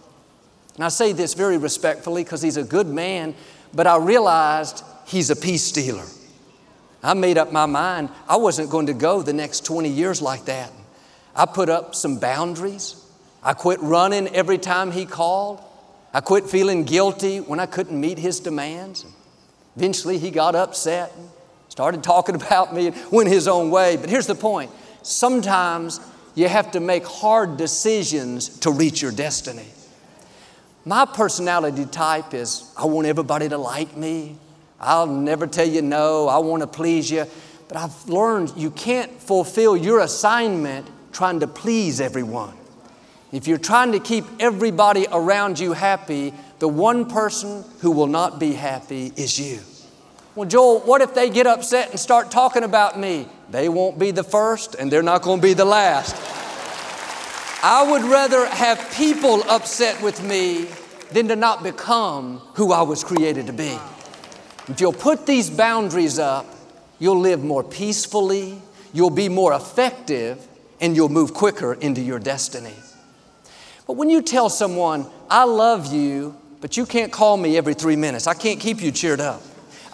And 0.74 0.84
I 0.84 0.88
say 0.88 1.12
this 1.12 1.34
very 1.34 1.56
respectfully 1.56 2.24
because 2.24 2.42
he's 2.42 2.56
a 2.56 2.64
good 2.64 2.86
man, 2.86 3.34
but 3.72 3.86
I 3.86 3.96
realized 3.96 4.84
he's 5.06 5.30
a 5.30 5.36
peace 5.36 5.64
stealer. 5.64 6.04
I 7.06 7.14
made 7.14 7.38
up 7.38 7.52
my 7.52 7.66
mind 7.66 8.08
I 8.28 8.36
wasn't 8.36 8.68
going 8.68 8.86
to 8.86 8.94
go 8.94 9.22
the 9.22 9.32
next 9.32 9.64
20 9.64 9.88
years 9.88 10.20
like 10.20 10.46
that. 10.46 10.72
I 11.36 11.46
put 11.46 11.68
up 11.68 11.94
some 11.94 12.18
boundaries. 12.18 13.00
I 13.42 13.52
quit 13.52 13.80
running 13.80 14.26
every 14.34 14.58
time 14.58 14.90
he 14.90 15.06
called. 15.06 15.62
I 16.12 16.20
quit 16.20 16.44
feeling 16.46 16.82
guilty 16.82 17.38
when 17.38 17.60
I 17.60 17.66
couldn't 17.66 18.00
meet 18.00 18.18
his 18.18 18.40
demands. 18.40 19.06
Eventually, 19.76 20.18
he 20.18 20.32
got 20.32 20.56
upset 20.56 21.12
and 21.16 21.28
started 21.68 22.02
talking 22.02 22.34
about 22.42 22.74
me 22.74 22.88
and 22.88 22.96
went 23.12 23.28
his 23.28 23.46
own 23.46 23.70
way. 23.70 23.96
But 23.96 24.10
here's 24.10 24.26
the 24.26 24.34
point 24.34 24.72
sometimes 25.02 26.00
you 26.34 26.48
have 26.48 26.72
to 26.72 26.80
make 26.80 27.06
hard 27.06 27.56
decisions 27.56 28.48
to 28.60 28.70
reach 28.70 29.00
your 29.00 29.12
destiny. 29.12 29.66
My 30.84 31.04
personality 31.04 31.86
type 31.86 32.34
is 32.34 32.72
I 32.76 32.86
want 32.86 33.06
everybody 33.06 33.48
to 33.48 33.58
like 33.58 33.96
me. 33.96 34.38
I'll 34.80 35.06
never 35.06 35.46
tell 35.46 35.66
you 35.66 35.82
no. 35.82 36.28
I 36.28 36.38
want 36.38 36.62
to 36.62 36.66
please 36.66 37.10
you. 37.10 37.26
But 37.68 37.76
I've 37.76 38.08
learned 38.08 38.52
you 38.56 38.70
can't 38.70 39.12
fulfill 39.20 39.76
your 39.76 40.00
assignment 40.00 40.88
trying 41.12 41.40
to 41.40 41.46
please 41.46 42.00
everyone. 42.00 42.54
If 43.32 43.48
you're 43.48 43.58
trying 43.58 43.92
to 43.92 44.00
keep 44.00 44.24
everybody 44.38 45.06
around 45.10 45.58
you 45.58 45.72
happy, 45.72 46.32
the 46.58 46.68
one 46.68 47.08
person 47.08 47.64
who 47.80 47.90
will 47.90 48.06
not 48.06 48.38
be 48.38 48.52
happy 48.52 49.12
is 49.16 49.38
you. 49.38 49.60
Well, 50.34 50.48
Joel, 50.48 50.80
what 50.80 51.00
if 51.00 51.14
they 51.14 51.30
get 51.30 51.46
upset 51.46 51.90
and 51.90 51.98
start 51.98 52.30
talking 52.30 52.62
about 52.62 52.98
me? 52.98 53.26
They 53.50 53.68
won't 53.68 53.98
be 53.98 54.10
the 54.10 54.22
first 54.22 54.74
and 54.74 54.92
they're 54.92 55.02
not 55.02 55.22
going 55.22 55.40
to 55.40 55.42
be 55.42 55.54
the 55.54 55.64
last. 55.64 56.14
I 57.64 57.90
would 57.90 58.02
rather 58.02 58.46
have 58.46 58.92
people 58.94 59.42
upset 59.48 60.00
with 60.02 60.22
me 60.22 60.68
than 61.10 61.28
to 61.28 61.36
not 61.36 61.62
become 61.62 62.38
who 62.54 62.72
I 62.72 62.82
was 62.82 63.02
created 63.02 63.46
to 63.46 63.52
be. 63.52 63.76
If 64.68 64.80
you'll 64.80 64.92
put 64.92 65.26
these 65.26 65.48
boundaries 65.48 66.18
up, 66.18 66.46
you'll 66.98 67.20
live 67.20 67.42
more 67.44 67.62
peacefully, 67.62 68.60
you'll 68.92 69.10
be 69.10 69.28
more 69.28 69.52
effective, 69.52 70.46
and 70.80 70.96
you'll 70.96 71.08
move 71.08 71.32
quicker 71.32 71.74
into 71.74 72.00
your 72.00 72.18
destiny. 72.18 72.74
But 73.86 73.96
when 73.96 74.10
you 74.10 74.22
tell 74.22 74.48
someone, 74.50 75.06
I 75.30 75.44
love 75.44 75.92
you, 75.92 76.36
but 76.60 76.76
you 76.76 76.84
can't 76.84 77.12
call 77.12 77.36
me 77.36 77.56
every 77.56 77.74
three 77.74 77.96
minutes, 77.96 78.26
I 78.26 78.34
can't 78.34 78.58
keep 78.58 78.82
you 78.82 78.90
cheered 78.90 79.20
up. 79.20 79.42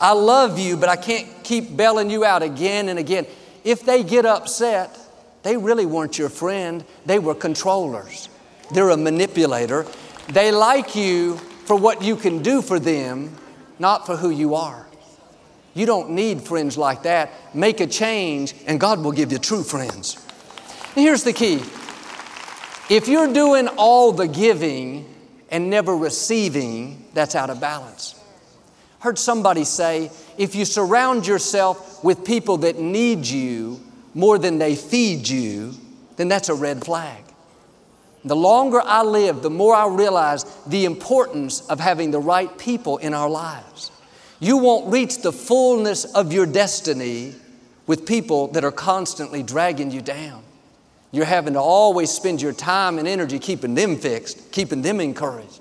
I 0.00 0.12
love 0.12 0.58
you, 0.58 0.76
but 0.76 0.88
I 0.88 0.96
can't 0.96 1.28
keep 1.44 1.76
bailing 1.76 2.10
you 2.10 2.24
out 2.24 2.42
again 2.42 2.88
and 2.88 2.98
again. 2.98 3.26
If 3.62 3.84
they 3.84 4.02
get 4.02 4.24
upset, 4.24 4.98
they 5.42 5.56
really 5.56 5.86
weren't 5.86 6.18
your 6.18 6.28
friend, 6.28 6.84
they 7.04 7.18
were 7.18 7.34
controllers. 7.34 8.28
They're 8.72 8.90
a 8.90 8.96
manipulator. 8.96 9.86
They 10.28 10.50
like 10.50 10.96
you 10.96 11.36
for 11.66 11.76
what 11.76 12.02
you 12.02 12.16
can 12.16 12.42
do 12.42 12.62
for 12.62 12.80
them, 12.80 13.36
not 13.82 14.06
for 14.06 14.16
who 14.16 14.30
you 14.30 14.54
are. 14.54 14.86
You 15.74 15.86
don't 15.86 16.10
need 16.10 16.40
friends 16.40 16.78
like 16.78 17.02
that. 17.02 17.32
Make 17.54 17.80
a 17.80 17.86
change, 17.86 18.54
and 18.66 18.78
God 18.78 19.00
will 19.00 19.12
give 19.12 19.32
you 19.32 19.38
true 19.38 19.64
friends. 19.64 20.16
And 20.94 21.04
here's 21.04 21.24
the 21.24 21.32
key 21.32 21.62
if 22.88 23.08
you're 23.08 23.32
doing 23.32 23.68
all 23.68 24.12
the 24.12 24.28
giving 24.28 25.12
and 25.50 25.68
never 25.68 25.96
receiving, 25.96 27.04
that's 27.12 27.34
out 27.34 27.50
of 27.50 27.60
balance. 27.60 28.18
Heard 29.00 29.18
somebody 29.18 29.64
say, 29.64 30.10
if 30.38 30.54
you 30.54 30.64
surround 30.64 31.26
yourself 31.26 32.04
with 32.04 32.24
people 32.24 32.58
that 32.58 32.78
need 32.78 33.26
you 33.26 33.80
more 34.14 34.38
than 34.38 34.58
they 34.58 34.76
feed 34.76 35.26
you, 35.26 35.74
then 36.16 36.28
that's 36.28 36.48
a 36.48 36.54
red 36.54 36.84
flag. 36.84 37.24
The 38.24 38.36
longer 38.36 38.80
I 38.84 39.02
live, 39.02 39.42
the 39.42 39.50
more 39.50 39.74
I 39.74 39.88
realize 39.88 40.44
the 40.66 40.84
importance 40.84 41.66
of 41.68 41.80
having 41.80 42.10
the 42.12 42.20
right 42.20 42.56
people 42.56 42.98
in 42.98 43.14
our 43.14 43.28
lives. 43.28 43.90
You 44.38 44.58
won't 44.58 44.92
reach 44.92 45.22
the 45.22 45.32
fullness 45.32 46.04
of 46.04 46.32
your 46.32 46.46
destiny 46.46 47.34
with 47.86 48.06
people 48.06 48.48
that 48.48 48.64
are 48.64 48.72
constantly 48.72 49.42
dragging 49.42 49.90
you 49.90 50.00
down. 50.00 50.42
You're 51.10 51.26
having 51.26 51.54
to 51.54 51.60
always 51.60 52.10
spend 52.10 52.40
your 52.40 52.52
time 52.52 52.98
and 52.98 53.06
energy 53.06 53.38
keeping 53.38 53.74
them 53.74 53.96
fixed, 53.96 54.50
keeping 54.52 54.82
them 54.82 55.00
encouraged. 55.00 55.60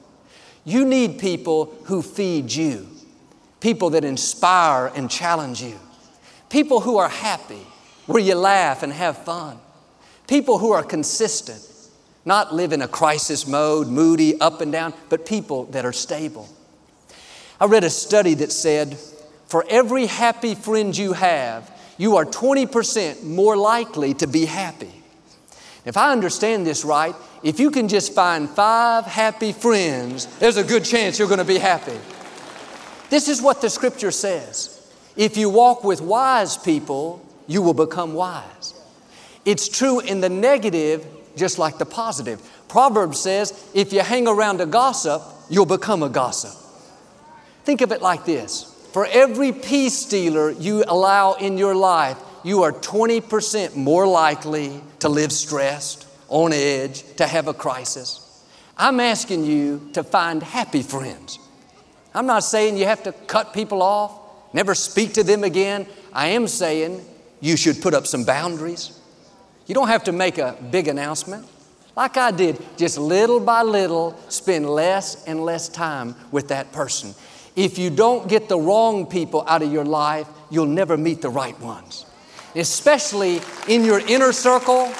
You 0.63 0.85
need 0.85 1.19
people 1.19 1.75
who 1.85 2.01
feed 2.01 2.53
you, 2.53 2.87
people 3.59 3.89
that 3.91 4.05
inspire 4.05 4.91
and 4.95 5.09
challenge 5.09 5.61
you, 5.61 5.77
people 6.49 6.79
who 6.79 6.97
are 6.97 7.09
happy, 7.09 7.65
where 8.05 8.21
you 8.21 8.35
laugh 8.35 8.83
and 8.83 8.93
have 8.93 9.17
fun, 9.17 9.57
people 10.27 10.57
who 10.59 10.71
are 10.71 10.83
consistent, 10.83 11.67
not 12.25 12.53
live 12.53 12.73
in 12.73 12.81
a 12.81 12.87
crisis 12.87 13.47
mode, 13.47 13.87
moody, 13.87 14.39
up 14.39 14.61
and 14.61 14.71
down, 14.71 14.93
but 15.09 15.25
people 15.25 15.65
that 15.65 15.85
are 15.85 15.93
stable. 15.93 16.47
I 17.59 17.65
read 17.65 17.83
a 17.83 17.89
study 17.89 18.33
that 18.35 18.51
said 18.51 18.97
for 19.47 19.65
every 19.69 20.05
happy 20.05 20.55
friend 20.55 20.97
you 20.97 21.13
have, 21.13 21.69
you 21.97 22.15
are 22.15 22.25
20% 22.25 23.23
more 23.23 23.57
likely 23.57 24.13
to 24.15 24.27
be 24.27 24.45
happy. 24.45 24.91
If 25.83 25.97
I 25.97 26.11
understand 26.11 26.65
this 26.65 26.85
right, 26.85 27.15
if 27.43 27.59
you 27.59 27.71
can 27.71 27.87
just 27.87 28.13
find 28.13 28.49
five 28.49 29.05
happy 29.05 29.51
friends, 29.51 30.27
there's 30.37 30.57
a 30.57 30.63
good 30.63 30.85
chance 30.85 31.19
you're 31.19 31.27
going 31.27 31.39
to 31.39 31.45
be 31.45 31.57
happy. 31.57 31.99
This 33.09 33.27
is 33.27 33.41
what 33.41 33.61
the 33.61 33.69
scripture 33.69 34.11
says. 34.11 34.77
If 35.17 35.35
you 35.35 35.49
walk 35.49 35.83
with 35.83 36.01
wise 36.01 36.57
people, 36.57 37.25
you 37.45 37.61
will 37.61 37.73
become 37.73 38.13
wise. 38.13 38.73
It's 39.43 39.67
true 39.67 39.99
in 39.99 40.21
the 40.21 40.29
negative 40.29 41.05
just 41.35 41.57
like 41.57 41.77
the 41.77 41.85
positive. 41.85 42.41
Proverbs 42.67 43.19
says, 43.19 43.69
if 43.73 43.93
you 43.93 44.01
hang 44.01 44.27
around 44.27 44.61
a 44.61 44.65
gossip, 44.65 45.21
you'll 45.49 45.65
become 45.65 46.03
a 46.03 46.09
gossip. 46.09 46.51
Think 47.63 47.81
of 47.81 47.91
it 47.91 48.01
like 48.01 48.25
this 48.25 48.71
for 48.91 49.05
every 49.05 49.53
peace 49.53 49.93
stealer 49.93 50.51
you 50.51 50.83
allow 50.85 51.33
in 51.33 51.57
your 51.57 51.73
life, 51.73 52.17
you 52.43 52.63
are 52.63 52.73
20% 52.73 53.75
more 53.75 54.05
likely 54.05 54.81
to 54.99 55.07
live 55.07 55.31
stressed, 55.31 56.07
on 56.27 56.51
edge, 56.51 57.03
to 57.15 57.25
have 57.25 57.47
a 57.47 57.53
crisis. 57.53 58.43
I'm 58.77 58.99
asking 58.99 59.45
you 59.45 59.89
to 59.93 60.03
find 60.03 60.43
happy 60.43 60.81
friends. 60.81 61.39
I'm 62.13 62.25
not 62.25 62.43
saying 62.43 62.77
you 62.77 62.85
have 62.85 63.03
to 63.03 63.13
cut 63.13 63.53
people 63.53 63.81
off, 63.81 64.53
never 64.53 64.75
speak 64.75 65.13
to 65.13 65.23
them 65.23 65.45
again. 65.45 65.87
I 66.11 66.27
am 66.27 66.47
saying 66.47 67.05
you 67.39 67.55
should 67.55 67.81
put 67.81 67.93
up 67.93 68.07
some 68.07 68.25
boundaries. 68.25 68.99
You 69.71 69.75
don't 69.75 69.87
have 69.87 70.03
to 70.03 70.11
make 70.11 70.37
a 70.37 70.57
big 70.69 70.89
announcement. 70.89 71.47
Like 71.95 72.17
I 72.17 72.31
did, 72.31 72.61
just 72.75 72.97
little 72.97 73.39
by 73.39 73.61
little, 73.61 74.19
spend 74.27 74.69
less 74.69 75.23
and 75.23 75.45
less 75.45 75.69
time 75.69 76.13
with 76.29 76.49
that 76.49 76.73
person. 76.73 77.15
If 77.55 77.77
you 77.79 77.89
don't 77.89 78.27
get 78.27 78.49
the 78.49 78.59
wrong 78.59 79.05
people 79.05 79.45
out 79.47 79.61
of 79.61 79.71
your 79.71 79.85
life, 79.85 80.27
you'll 80.49 80.65
never 80.65 80.97
meet 80.97 81.21
the 81.21 81.29
right 81.29 81.57
ones. 81.61 82.05
Especially 82.53 83.39
in 83.69 83.85
your 83.85 84.01
inner 84.09 84.33
circle, 84.33 84.91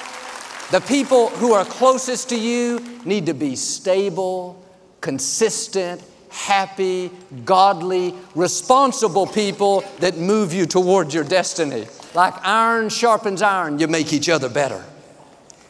the 0.70 0.80
people 0.88 1.28
who 1.28 1.52
are 1.52 1.66
closest 1.66 2.30
to 2.30 2.40
you 2.40 2.80
need 3.04 3.26
to 3.26 3.34
be 3.34 3.56
stable, 3.56 4.64
consistent, 5.02 6.02
happy, 6.30 7.10
godly, 7.44 8.14
responsible 8.34 9.26
people 9.26 9.84
that 9.98 10.16
move 10.16 10.54
you 10.54 10.64
toward 10.64 11.12
your 11.12 11.24
destiny. 11.24 11.86
Like 12.14 12.34
iron 12.44 12.88
sharpens 12.88 13.42
iron, 13.42 13.78
you 13.78 13.88
make 13.88 14.12
each 14.12 14.28
other 14.28 14.48
better. 14.48 14.84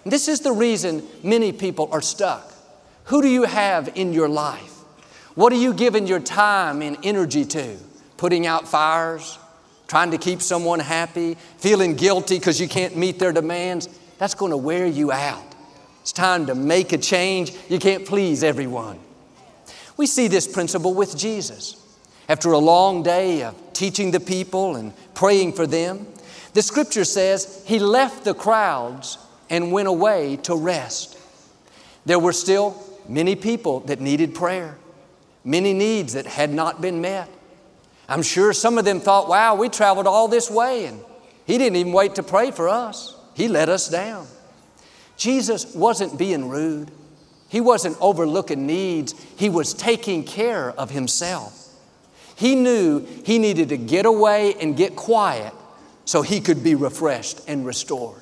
This 0.05 0.27
is 0.27 0.41
the 0.41 0.53
reason 0.53 1.03
many 1.23 1.53
people 1.53 1.89
are 1.93 2.03
stuck. 2.03 2.53
Who 3.05 3.23
do 3.23 3.29
you 3.29 3.45
have 3.45 3.93
in 3.97 4.13
your 4.13 4.29
life? 4.29 4.71
What 5.35 5.53
are 5.53 5.57
you 5.57 5.73
giving 5.73 6.07
your 6.07 6.21
time 6.21 6.83
and 6.83 6.99
energy 7.03 7.45
to? 7.45 7.77
Putting 8.17 8.47
out 8.47 8.69
fires? 8.69 9.39
Trying 9.87 10.11
to 10.11 10.19
keep 10.19 10.43
someone 10.43 10.81
happy? 10.81 11.37
Feeling 11.59 11.95
guilty 11.95 12.39
because 12.39 12.61
you 12.61 12.69
can't 12.69 12.97
meet 12.97 13.19
their 13.19 13.33
demands? 13.33 13.89
That's 14.19 14.35
going 14.35 14.51
to 14.51 14.57
wear 14.57 14.87
you 14.87 15.13
out. 15.13 15.45
It's 16.01 16.13
time 16.13 16.47
to 16.47 16.55
make 16.55 16.93
a 16.93 16.99
change. 16.99 17.53
You 17.69 17.79
can't 17.79 18.05
please 18.05 18.43
everyone. 18.43 18.99
We 19.97 20.07
see 20.07 20.27
this 20.29 20.49
principle 20.49 20.95
with 20.95 21.17
Jesus. 21.17 21.77
After 22.29 22.53
a 22.53 22.59
long 22.59 23.03
day 23.03 23.43
of 23.43 23.55
teaching 23.73 24.11
the 24.11 24.21
people 24.21 24.77
and 24.77 24.93
praying 25.15 25.53
for 25.53 25.67
them, 25.67 26.07
the 26.55 26.63
scripture 26.63 27.05
says 27.05 27.63
he 27.67 27.79
left 27.79 28.25
the 28.25 28.35
crowds 28.35 29.19
and 29.49 29.73
went 29.73 29.89
away 29.89 30.37
to 30.37 30.55
rest. 30.55 31.19
There 32.05 32.19
were 32.19 32.33
still 32.33 32.83
many 33.09 33.37
people 33.37 33.81
that 33.81 34.01
needed 34.01 34.35
prayer, 34.35 34.77
many 35.45 35.73
needs 35.73 36.15
that 36.15 36.27
had 36.27 36.51
not 36.51 36.81
been 36.81 37.01
met. 37.01 37.29
I'm 38.09 38.23
sure 38.23 38.53
some 38.53 38.77
of 38.77 38.85
them 38.85 39.01
thought, 39.01 39.29
wow, 39.29 39.55
we 39.55 39.69
traveled 39.69 40.07
all 40.07 40.29
this 40.29 40.51
way 40.51 40.87
and 40.87 41.03
he 41.47 41.59
didn't 41.59 41.77
even 41.77 41.93
wait 41.93 42.17
to 42.17 42.23
pray 42.23 42.51
for 42.51 42.69
us. 42.69 43.17
He 43.35 43.49
let 43.49 43.69
us 43.69 43.89
down. 43.89 44.27
Jesus 45.17 45.75
wasn't 45.75 46.19
being 46.19 46.49
rude. 46.49 46.91
He 47.49 47.61
wasn't 47.61 47.97
overlooking 48.01 48.67
needs. 48.67 49.15
He 49.37 49.49
was 49.49 49.75
taking 49.75 50.25
care 50.25 50.71
of 50.73 50.91
himself. 50.91 51.69
He 52.35 52.55
knew 52.55 53.07
he 53.25 53.39
needed 53.39 53.69
to 53.71 53.77
get 53.77 54.07
away 54.07 54.55
and 54.55 54.77
get 54.77 54.97
quiet 54.97 55.53
so 56.05 56.23
he 56.23 56.41
could 56.41 56.63
be 56.63 56.75
refreshed 56.75 57.41
and 57.47 57.65
restored. 57.65 58.21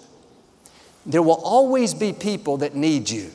There 1.07 1.23
will 1.23 1.41
always 1.43 1.95
be 1.95 2.13
people 2.13 2.59
that 2.59 2.75
need 2.75 3.09
you. 3.09 3.31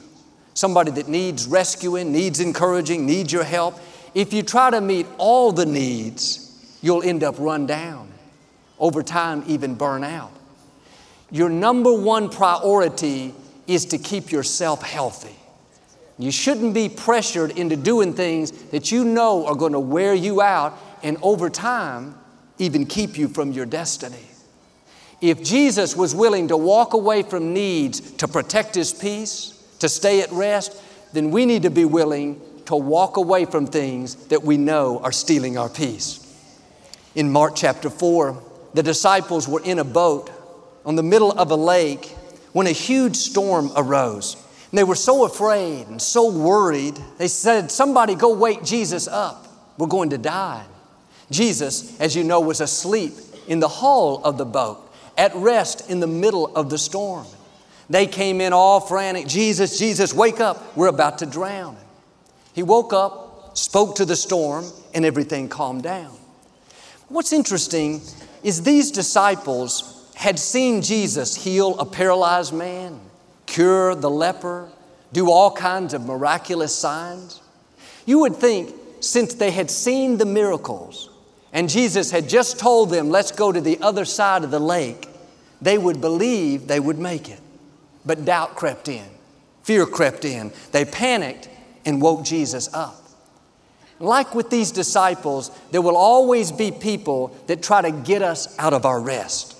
Somebody 0.53 0.91
that 0.91 1.07
needs 1.07 1.47
rescuing, 1.47 2.11
needs 2.11 2.39
encouraging, 2.39 3.05
needs 3.05 3.33
your 3.33 3.43
help. 3.43 3.79
If 4.13 4.31
you 4.33 4.43
try 4.43 4.69
to 4.69 4.79
meet 4.79 5.07
all 5.17 5.51
the 5.51 5.65
needs, 5.65 6.77
you'll 6.81 7.03
end 7.03 7.23
up 7.23 7.35
run 7.39 7.65
down. 7.65 8.11
Over 8.79 9.03
time, 9.03 9.43
even 9.47 9.75
burn 9.75 10.03
out. 10.03 10.31
Your 11.31 11.49
number 11.49 11.93
one 11.93 12.29
priority 12.29 13.33
is 13.67 13.85
to 13.87 13.97
keep 13.97 14.31
yourself 14.31 14.83
healthy. 14.83 15.35
You 16.17 16.31
shouldn't 16.31 16.73
be 16.73 16.87
pressured 16.87 17.51
into 17.51 17.75
doing 17.75 18.13
things 18.13 18.51
that 18.69 18.91
you 18.91 19.03
know 19.03 19.45
are 19.47 19.55
going 19.55 19.73
to 19.73 19.79
wear 19.79 20.13
you 20.13 20.41
out 20.41 20.77
and 21.03 21.17
over 21.21 21.49
time 21.49 22.15
even 22.57 22.85
keep 22.85 23.17
you 23.17 23.27
from 23.27 23.51
your 23.51 23.65
destiny. 23.65 24.23
If 25.29 25.43
Jesus 25.43 25.95
was 25.95 26.13
willing 26.13 26.49
to 26.49 26.57
walk 26.57 26.93
away 26.93 27.23
from 27.23 27.53
needs 27.53 28.11
to 28.13 28.27
protect 28.27 28.75
His 28.75 28.93
peace, 28.93 29.59
to 29.79 29.89
stay 29.89 30.21
at 30.21 30.31
rest, 30.31 30.79
then 31.13 31.31
we 31.31 31.45
need 31.47 31.63
to 31.63 31.71
be 31.71 31.85
willing 31.85 32.39
to 32.65 32.75
walk 32.75 33.17
away 33.17 33.45
from 33.45 33.65
things 33.65 34.15
that 34.27 34.43
we 34.43 34.57
know 34.57 34.99
are 34.99 35.11
stealing 35.11 35.57
our 35.57 35.69
peace. 35.69 36.21
In 37.15 37.31
Mark 37.31 37.55
chapter 37.55 37.89
4, 37.89 38.41
the 38.73 38.83
disciples 38.83 39.47
were 39.47 39.63
in 39.63 39.79
a 39.79 39.83
boat 39.83 40.29
on 40.85 40.95
the 40.95 41.03
middle 41.03 41.31
of 41.31 41.49
a 41.49 41.55
lake 41.55 42.05
when 42.53 42.67
a 42.67 42.71
huge 42.71 43.15
storm 43.15 43.71
arose. 43.75 44.35
And 44.71 44.77
they 44.77 44.83
were 44.83 44.95
so 44.95 45.25
afraid 45.25 45.87
and 45.87 46.01
so 46.01 46.31
worried, 46.31 46.99
they 47.17 47.27
said, 47.29 47.71
Somebody 47.71 48.15
go 48.15 48.33
wake 48.33 48.63
Jesus 48.63 49.07
up. 49.07 49.47
We're 49.77 49.87
going 49.87 50.11
to 50.11 50.17
die. 50.17 50.65
Jesus, 51.31 51.99
as 51.99 52.15
you 52.15 52.23
know, 52.23 52.41
was 52.41 52.61
asleep 52.61 53.13
in 53.47 53.59
the 53.59 53.67
hull 53.67 54.21
of 54.23 54.37
the 54.37 54.45
boat 54.45 54.84
at 55.17 55.35
rest 55.35 55.89
in 55.89 55.99
the 55.99 56.07
middle 56.07 56.55
of 56.55 56.69
the 56.69 56.77
storm. 56.77 57.25
They 57.89 58.07
came 58.07 58.41
in 58.41 58.53
all 58.53 58.79
frantic 58.79 59.27
Jesus, 59.27 59.77
Jesus, 59.77 60.13
wake 60.13 60.39
up. 60.39 60.75
We're 60.75 60.87
about 60.87 61.19
to 61.19 61.25
drown. 61.25 61.77
He 62.53 62.63
woke 62.63 62.93
up, 62.93 63.57
spoke 63.57 63.95
to 63.95 64.05
the 64.05 64.15
storm, 64.15 64.65
and 64.93 65.05
everything 65.05 65.49
calmed 65.49 65.83
down. 65.83 66.15
What's 67.09 67.33
interesting 67.33 68.01
is 68.43 68.63
these 68.63 68.91
disciples 68.91 70.11
had 70.15 70.39
seen 70.39 70.81
Jesus 70.81 71.35
heal 71.35 71.77
a 71.77 71.85
paralyzed 71.85 72.53
man, 72.53 72.99
cure 73.45 73.93
the 73.93 74.09
leper, 74.09 74.69
do 75.13 75.29
all 75.29 75.51
kinds 75.51 75.93
of 75.93 76.05
miraculous 76.05 76.75
signs. 76.75 77.41
You 78.05 78.19
would 78.19 78.35
think, 78.35 78.73
since 79.01 79.33
they 79.35 79.51
had 79.51 79.69
seen 79.69 80.17
the 80.17 80.25
miracles, 80.25 81.09
and 81.55 81.69
Jesus 81.69 82.11
had 82.11 82.27
just 82.27 82.59
told 82.59 82.89
them, 82.89 83.09
let's 83.09 83.31
go 83.31 83.49
to 83.49 83.61
the 83.61 83.79
other 83.79 84.03
side 84.03 84.43
of 84.43 84.51
the 84.51 84.59
lake, 84.59 85.07
they 85.61 85.77
would 85.77 86.01
believe 86.01 86.67
they 86.67 86.81
would 86.81 86.99
make 86.99 87.29
it. 87.29 87.39
But 88.05 88.25
doubt 88.25 88.57
crept 88.57 88.89
in, 88.89 89.05
fear 89.63 89.85
crept 89.85 90.25
in. 90.25 90.51
They 90.73 90.83
panicked 90.83 91.47
and 91.85 92.01
woke 92.01 92.25
Jesus 92.25 92.71
up. 92.73 93.01
Like 93.99 94.35
with 94.35 94.49
these 94.49 94.69
disciples, 94.71 95.49
there 95.71 95.81
will 95.81 95.95
always 95.95 96.51
be 96.51 96.71
people 96.71 97.33
that 97.47 97.63
try 97.63 97.81
to 97.81 97.91
get 97.91 98.21
us 98.21 98.53
out 98.59 98.73
of 98.73 98.85
our 98.85 98.99
rest. 98.99 99.55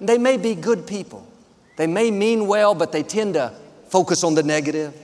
They 0.00 0.16
may 0.16 0.38
be 0.38 0.54
good 0.54 0.86
people. 0.86 1.26
They 1.76 1.86
may 1.86 2.10
mean 2.10 2.46
well, 2.46 2.74
but 2.74 2.90
they 2.90 3.02
tend 3.02 3.34
to 3.34 3.52
focus 3.90 4.24
on 4.24 4.34
the 4.34 4.42
negative, 4.42 4.98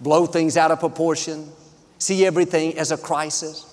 blow 0.00 0.26
things 0.26 0.56
out 0.56 0.70
of 0.70 0.78
proportion, 0.78 1.50
see 1.98 2.24
everything 2.24 2.78
as 2.78 2.92
a 2.92 2.96
crisis. 2.96 3.66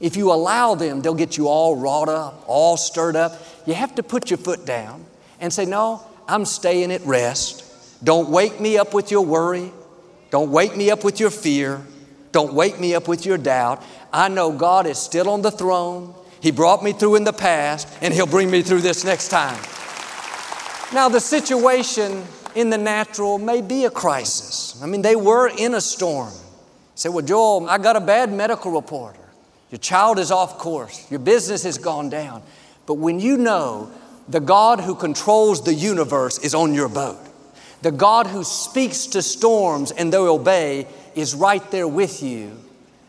If 0.00 0.16
you 0.16 0.32
allow 0.32 0.74
them, 0.74 1.00
they'll 1.00 1.14
get 1.14 1.36
you 1.36 1.48
all 1.48 1.76
wrought 1.76 2.08
up, 2.08 2.44
all 2.46 2.76
stirred 2.76 3.16
up. 3.16 3.40
You 3.66 3.74
have 3.74 3.94
to 3.96 4.02
put 4.02 4.30
your 4.30 4.38
foot 4.38 4.66
down 4.66 5.04
and 5.40 5.52
say, 5.52 5.64
No, 5.64 6.02
I'm 6.26 6.44
staying 6.44 6.90
at 6.92 7.02
rest. 7.02 7.64
Don't 8.04 8.30
wake 8.30 8.60
me 8.60 8.78
up 8.78 8.94
with 8.94 9.10
your 9.10 9.24
worry. 9.24 9.70
Don't 10.30 10.50
wake 10.50 10.76
me 10.76 10.90
up 10.90 11.04
with 11.04 11.20
your 11.20 11.30
fear. 11.30 11.82
Don't 12.32 12.54
wake 12.54 12.80
me 12.80 12.94
up 12.94 13.06
with 13.06 13.26
your 13.26 13.38
doubt. 13.38 13.82
I 14.12 14.28
know 14.28 14.50
God 14.50 14.86
is 14.86 14.98
still 14.98 15.28
on 15.28 15.42
the 15.42 15.50
throne. 15.50 16.14
He 16.40 16.50
brought 16.50 16.82
me 16.82 16.92
through 16.92 17.16
in 17.16 17.24
the 17.24 17.32
past, 17.32 17.86
and 18.00 18.12
He'll 18.12 18.26
bring 18.26 18.50
me 18.50 18.62
through 18.62 18.80
this 18.80 19.04
next 19.04 19.28
time. 19.28 19.60
Now, 20.92 21.08
the 21.08 21.20
situation 21.20 22.24
in 22.54 22.70
the 22.70 22.78
natural 22.78 23.38
may 23.38 23.62
be 23.62 23.84
a 23.84 23.90
crisis. 23.90 24.78
I 24.82 24.86
mean, 24.86 25.02
they 25.02 25.16
were 25.16 25.48
in 25.48 25.74
a 25.74 25.80
storm. 25.80 26.32
Say, 26.94 27.08
well, 27.08 27.24
Joel, 27.24 27.68
I 27.68 27.78
got 27.78 27.96
a 27.96 28.00
bad 28.00 28.32
medical 28.32 28.72
report. 28.72 29.16
Your 29.72 29.78
child 29.78 30.18
is 30.18 30.30
off 30.30 30.58
course. 30.58 31.10
Your 31.10 31.18
business 31.18 31.62
has 31.64 31.78
gone 31.78 32.10
down. 32.10 32.42
But 32.84 32.94
when 32.94 33.18
you 33.18 33.38
know 33.38 33.90
the 34.28 34.38
God 34.38 34.80
who 34.80 34.94
controls 34.94 35.64
the 35.64 35.72
universe 35.72 36.38
is 36.38 36.54
on 36.54 36.74
your 36.74 36.90
boat, 36.90 37.18
the 37.80 37.90
God 37.90 38.26
who 38.26 38.44
speaks 38.44 39.06
to 39.06 39.22
storms 39.22 39.90
and 39.90 40.12
they 40.12 40.18
obey 40.18 40.86
is 41.14 41.34
right 41.34 41.68
there 41.70 41.88
with 41.88 42.22
you, 42.22 42.56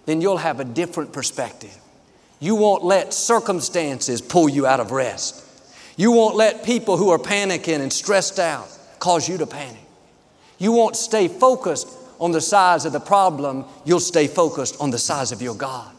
then 0.06 0.22
you'll 0.22 0.38
have 0.38 0.62
a 0.62 0.64
different 0.64 1.12
perspective. 1.12 1.78
You 2.40 2.56
won't 2.56 2.84
let 2.84 3.14
circumstances 3.14 4.22
pull 4.22 4.48
you 4.48 4.66
out 4.66 4.80
of 4.80 4.92
rest. 4.92 5.44
You 5.98 6.14
won't 6.14 6.38
let 6.38 6.64
people 6.64 6.96
who 6.96 7.10
are 7.10 7.20
panicking 7.20 7.82
and 7.82 7.92
stressed 7.92 8.40
out 8.40 8.70
cause 9.00 9.28
you 9.28 9.38
to 9.38 9.46
panic. 9.46 9.82
You 10.60 10.72
won't 10.72 10.96
stay 10.96 11.28
focused 11.28 11.90
on 12.20 12.32
the 12.32 12.40
size 12.40 12.86
of 12.86 12.94
the 12.94 13.02
problem, 13.02 13.66
you'll 13.84 14.00
stay 14.00 14.28
focused 14.28 14.80
on 14.80 14.92
the 14.92 14.98
size 14.98 15.34
of 15.34 15.42
your 15.42 15.56
God. 15.56 15.93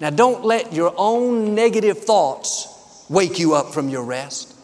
Now, 0.00 0.10
don't 0.10 0.44
let 0.44 0.72
your 0.72 0.92
own 0.96 1.54
negative 1.54 1.98
thoughts 1.98 3.04
wake 3.08 3.38
you 3.38 3.54
up 3.54 3.72
from 3.72 3.88
your 3.88 4.02
rest. 4.02 4.54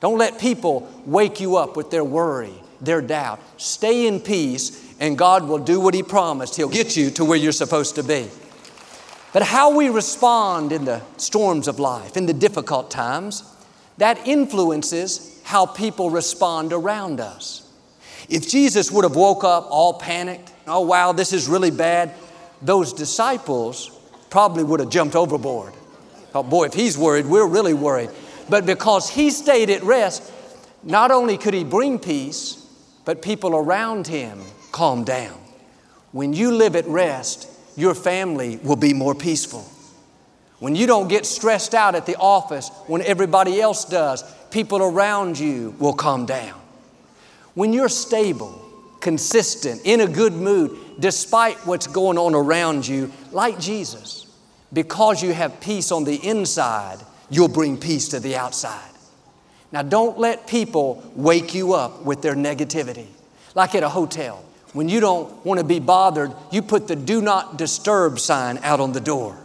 Don't 0.00 0.18
let 0.18 0.40
people 0.40 0.90
wake 1.04 1.40
you 1.40 1.56
up 1.56 1.76
with 1.76 1.90
their 1.90 2.04
worry, 2.04 2.54
their 2.80 3.02
doubt. 3.02 3.40
Stay 3.58 4.06
in 4.06 4.18
peace, 4.18 4.94
and 4.98 5.18
God 5.18 5.46
will 5.46 5.58
do 5.58 5.78
what 5.78 5.94
He 5.94 6.02
promised. 6.02 6.56
He'll 6.56 6.68
get 6.68 6.96
you 6.96 7.10
to 7.12 7.24
where 7.24 7.38
you're 7.38 7.52
supposed 7.52 7.96
to 7.96 8.02
be. 8.02 8.28
But 9.32 9.42
how 9.42 9.76
we 9.76 9.88
respond 9.88 10.72
in 10.72 10.84
the 10.84 11.02
storms 11.16 11.68
of 11.68 11.78
life, 11.78 12.16
in 12.16 12.26
the 12.26 12.34
difficult 12.34 12.90
times, 12.90 13.44
that 13.98 14.26
influences 14.26 15.40
how 15.44 15.66
people 15.66 16.10
respond 16.10 16.72
around 16.72 17.20
us. 17.20 17.70
If 18.28 18.48
Jesus 18.48 18.90
would 18.90 19.04
have 19.04 19.16
woke 19.16 19.44
up 19.44 19.66
all 19.70 19.94
panicked, 19.94 20.52
oh 20.66 20.80
wow, 20.80 21.12
this 21.12 21.32
is 21.32 21.48
really 21.48 21.70
bad, 21.70 22.14
those 22.60 22.92
disciples 22.92 23.98
probably 24.32 24.64
would 24.64 24.80
have 24.80 24.88
jumped 24.88 25.14
overboard. 25.14 25.74
Oh 26.34 26.42
boy, 26.42 26.64
if 26.64 26.72
he's 26.72 26.96
worried, 26.96 27.26
we're 27.26 27.46
really 27.46 27.74
worried. 27.74 28.08
But 28.48 28.64
because 28.64 29.10
he 29.10 29.30
stayed 29.30 29.68
at 29.68 29.82
rest, 29.82 30.32
not 30.82 31.10
only 31.10 31.36
could 31.36 31.52
he 31.52 31.64
bring 31.64 31.98
peace, 31.98 32.66
but 33.04 33.20
people 33.20 33.54
around 33.54 34.06
him 34.06 34.40
calm 34.72 35.04
down. 35.04 35.38
When 36.12 36.32
you 36.32 36.50
live 36.50 36.76
at 36.76 36.86
rest, 36.86 37.46
your 37.76 37.94
family 37.94 38.56
will 38.56 38.76
be 38.76 38.94
more 38.94 39.14
peaceful. 39.14 39.70
When 40.60 40.74
you 40.74 40.86
don't 40.86 41.08
get 41.08 41.26
stressed 41.26 41.74
out 41.74 41.94
at 41.94 42.06
the 42.06 42.16
office 42.16 42.70
when 42.86 43.02
everybody 43.02 43.60
else 43.60 43.84
does, 43.84 44.24
people 44.50 44.80
around 44.80 45.38
you 45.38 45.74
will 45.78 45.92
calm 45.92 46.24
down. 46.24 46.58
When 47.52 47.74
you're 47.74 47.90
stable, 47.90 48.64
consistent, 49.02 49.82
in 49.84 50.00
a 50.00 50.06
good 50.06 50.32
mood, 50.32 50.78
despite 50.98 51.56
what's 51.66 51.86
going 51.86 52.18
on 52.18 52.34
around 52.34 52.86
you, 52.86 53.12
like 53.30 53.58
Jesus, 53.58 54.26
because 54.72 55.22
you 55.22 55.32
have 55.32 55.60
peace 55.60 55.92
on 55.92 56.04
the 56.04 56.16
inside, 56.16 56.98
you'll 57.30 57.48
bring 57.48 57.76
peace 57.76 58.08
to 58.08 58.20
the 58.20 58.36
outside. 58.36 58.90
Now, 59.72 59.82
don't 59.82 60.18
let 60.18 60.46
people 60.46 61.02
wake 61.16 61.54
you 61.54 61.72
up 61.72 62.04
with 62.04 62.20
their 62.20 62.34
negativity. 62.34 63.06
Like 63.54 63.74
at 63.74 63.82
a 63.82 63.88
hotel, 63.88 64.44
when 64.72 64.88
you 64.88 65.00
don't 65.00 65.44
want 65.44 65.60
to 65.60 65.64
be 65.64 65.78
bothered, 65.78 66.32
you 66.50 66.62
put 66.62 66.88
the 66.88 66.96
do 66.96 67.20
not 67.20 67.56
disturb 67.56 68.18
sign 68.18 68.58
out 68.58 68.80
on 68.80 68.92
the 68.92 69.00
door. 69.00 69.36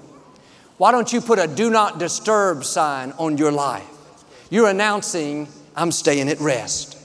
Why 0.77 0.91
don't 0.91 1.11
you 1.11 1.21
put 1.21 1.39
a 1.39 1.47
do 1.47 1.69
not 1.69 1.97
disturb 1.97 2.63
sign 2.63 3.13
on 3.17 3.37
your 3.37 3.51
life? 3.51 3.87
You're 4.49 4.69
announcing, 4.69 5.47
I'm 5.75 5.91
staying 5.91 6.29
at 6.29 6.39
rest. 6.39 6.95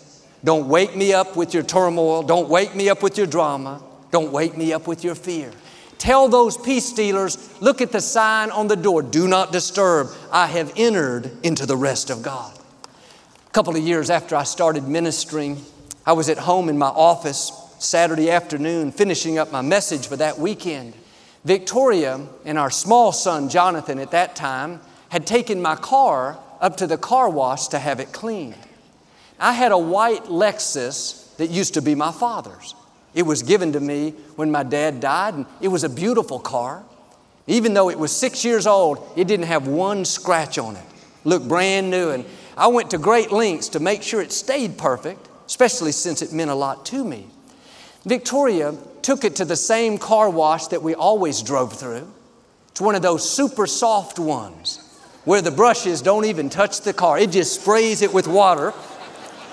Don't 0.44 0.68
wake 0.68 0.96
me 0.96 1.12
up 1.12 1.36
with 1.36 1.54
your 1.54 1.62
turmoil. 1.62 2.22
Don't 2.22 2.48
wake 2.48 2.74
me 2.74 2.88
up 2.88 3.02
with 3.02 3.16
your 3.16 3.26
drama. 3.26 3.82
Don't 4.12 4.30
wake 4.30 4.56
me 4.56 4.72
up 4.72 4.86
with 4.86 5.02
your 5.02 5.14
fear. 5.14 5.50
Tell 5.96 6.28
those 6.28 6.58
peace 6.58 6.84
stealers, 6.84 7.60
look 7.62 7.80
at 7.80 7.92
the 7.92 8.00
sign 8.00 8.50
on 8.50 8.68
the 8.68 8.76
door, 8.76 9.02
do 9.02 9.26
not 9.26 9.52
disturb. 9.52 10.08
I 10.30 10.46
have 10.48 10.72
entered 10.76 11.30
into 11.42 11.64
the 11.64 11.76
rest 11.76 12.10
of 12.10 12.22
God. 12.22 12.56
A 13.46 13.50
couple 13.50 13.74
of 13.74 13.82
years 13.82 14.10
after 14.10 14.36
I 14.36 14.42
started 14.42 14.86
ministering, 14.86 15.62
I 16.04 16.12
was 16.12 16.28
at 16.28 16.38
home 16.38 16.68
in 16.68 16.76
my 16.76 16.88
office 16.88 17.52
Saturday 17.78 18.30
afternoon 18.30 18.92
finishing 18.92 19.38
up 19.38 19.50
my 19.50 19.62
message 19.62 20.06
for 20.06 20.16
that 20.16 20.38
weekend. 20.38 20.92
Victoria 21.44 22.20
and 22.44 22.58
our 22.58 22.70
small 22.70 23.12
son 23.12 23.48
Jonathan 23.48 23.98
at 23.98 24.10
that 24.10 24.36
time 24.36 24.80
had 25.08 25.26
taken 25.26 25.62
my 25.62 25.76
car 25.76 26.38
up 26.60 26.76
to 26.76 26.86
the 26.86 26.98
car 26.98 27.30
wash 27.30 27.68
to 27.68 27.78
have 27.78 27.98
it 27.98 28.12
cleaned. 28.12 28.56
I 29.38 29.52
had 29.52 29.72
a 29.72 29.78
white 29.78 30.24
Lexus 30.24 31.34
that 31.36 31.48
used 31.48 31.74
to 31.74 31.82
be 31.82 31.94
my 31.94 32.12
father's. 32.12 32.74
It 33.14 33.22
was 33.22 33.42
given 33.42 33.72
to 33.72 33.80
me 33.80 34.10
when 34.36 34.50
my 34.50 34.62
dad 34.62 35.00
died, 35.00 35.34
and 35.34 35.46
it 35.60 35.68
was 35.68 35.84
a 35.84 35.88
beautiful 35.88 36.38
car. 36.38 36.82
Even 37.46 37.74
though 37.74 37.90
it 37.90 37.98
was 37.98 38.14
six 38.14 38.44
years 38.44 38.66
old, 38.66 39.06
it 39.16 39.26
didn't 39.26 39.46
have 39.46 39.66
one 39.66 40.04
scratch 40.04 40.58
on 40.58 40.76
it. 40.76 40.84
Looked 41.24 41.48
brand 41.48 41.90
new, 41.90 42.10
and 42.10 42.24
I 42.56 42.68
went 42.68 42.90
to 42.90 42.98
great 42.98 43.32
lengths 43.32 43.68
to 43.70 43.80
make 43.80 44.02
sure 44.02 44.20
it 44.22 44.32
stayed 44.32 44.78
perfect, 44.78 45.28
especially 45.46 45.92
since 45.92 46.22
it 46.22 46.32
meant 46.32 46.50
a 46.50 46.54
lot 46.54 46.86
to 46.86 47.04
me. 47.04 47.26
Victoria 48.04 48.74
took 49.02 49.24
it 49.24 49.36
to 49.36 49.44
the 49.44 49.56
same 49.56 49.98
car 49.98 50.30
wash 50.30 50.68
that 50.68 50.82
we 50.82 50.94
always 50.94 51.42
drove 51.42 51.74
through. 51.74 52.10
It's 52.68 52.80
one 52.80 52.94
of 52.94 53.02
those 53.02 53.28
super 53.28 53.66
soft 53.66 54.18
ones 54.18 54.78
where 55.24 55.42
the 55.42 55.50
brushes 55.50 56.02
don't 56.02 56.24
even 56.24 56.50
touch 56.50 56.80
the 56.80 56.92
car, 56.92 57.18
it 57.18 57.30
just 57.30 57.60
sprays 57.60 58.02
it 58.02 58.12
with 58.12 58.26
water. 58.26 58.72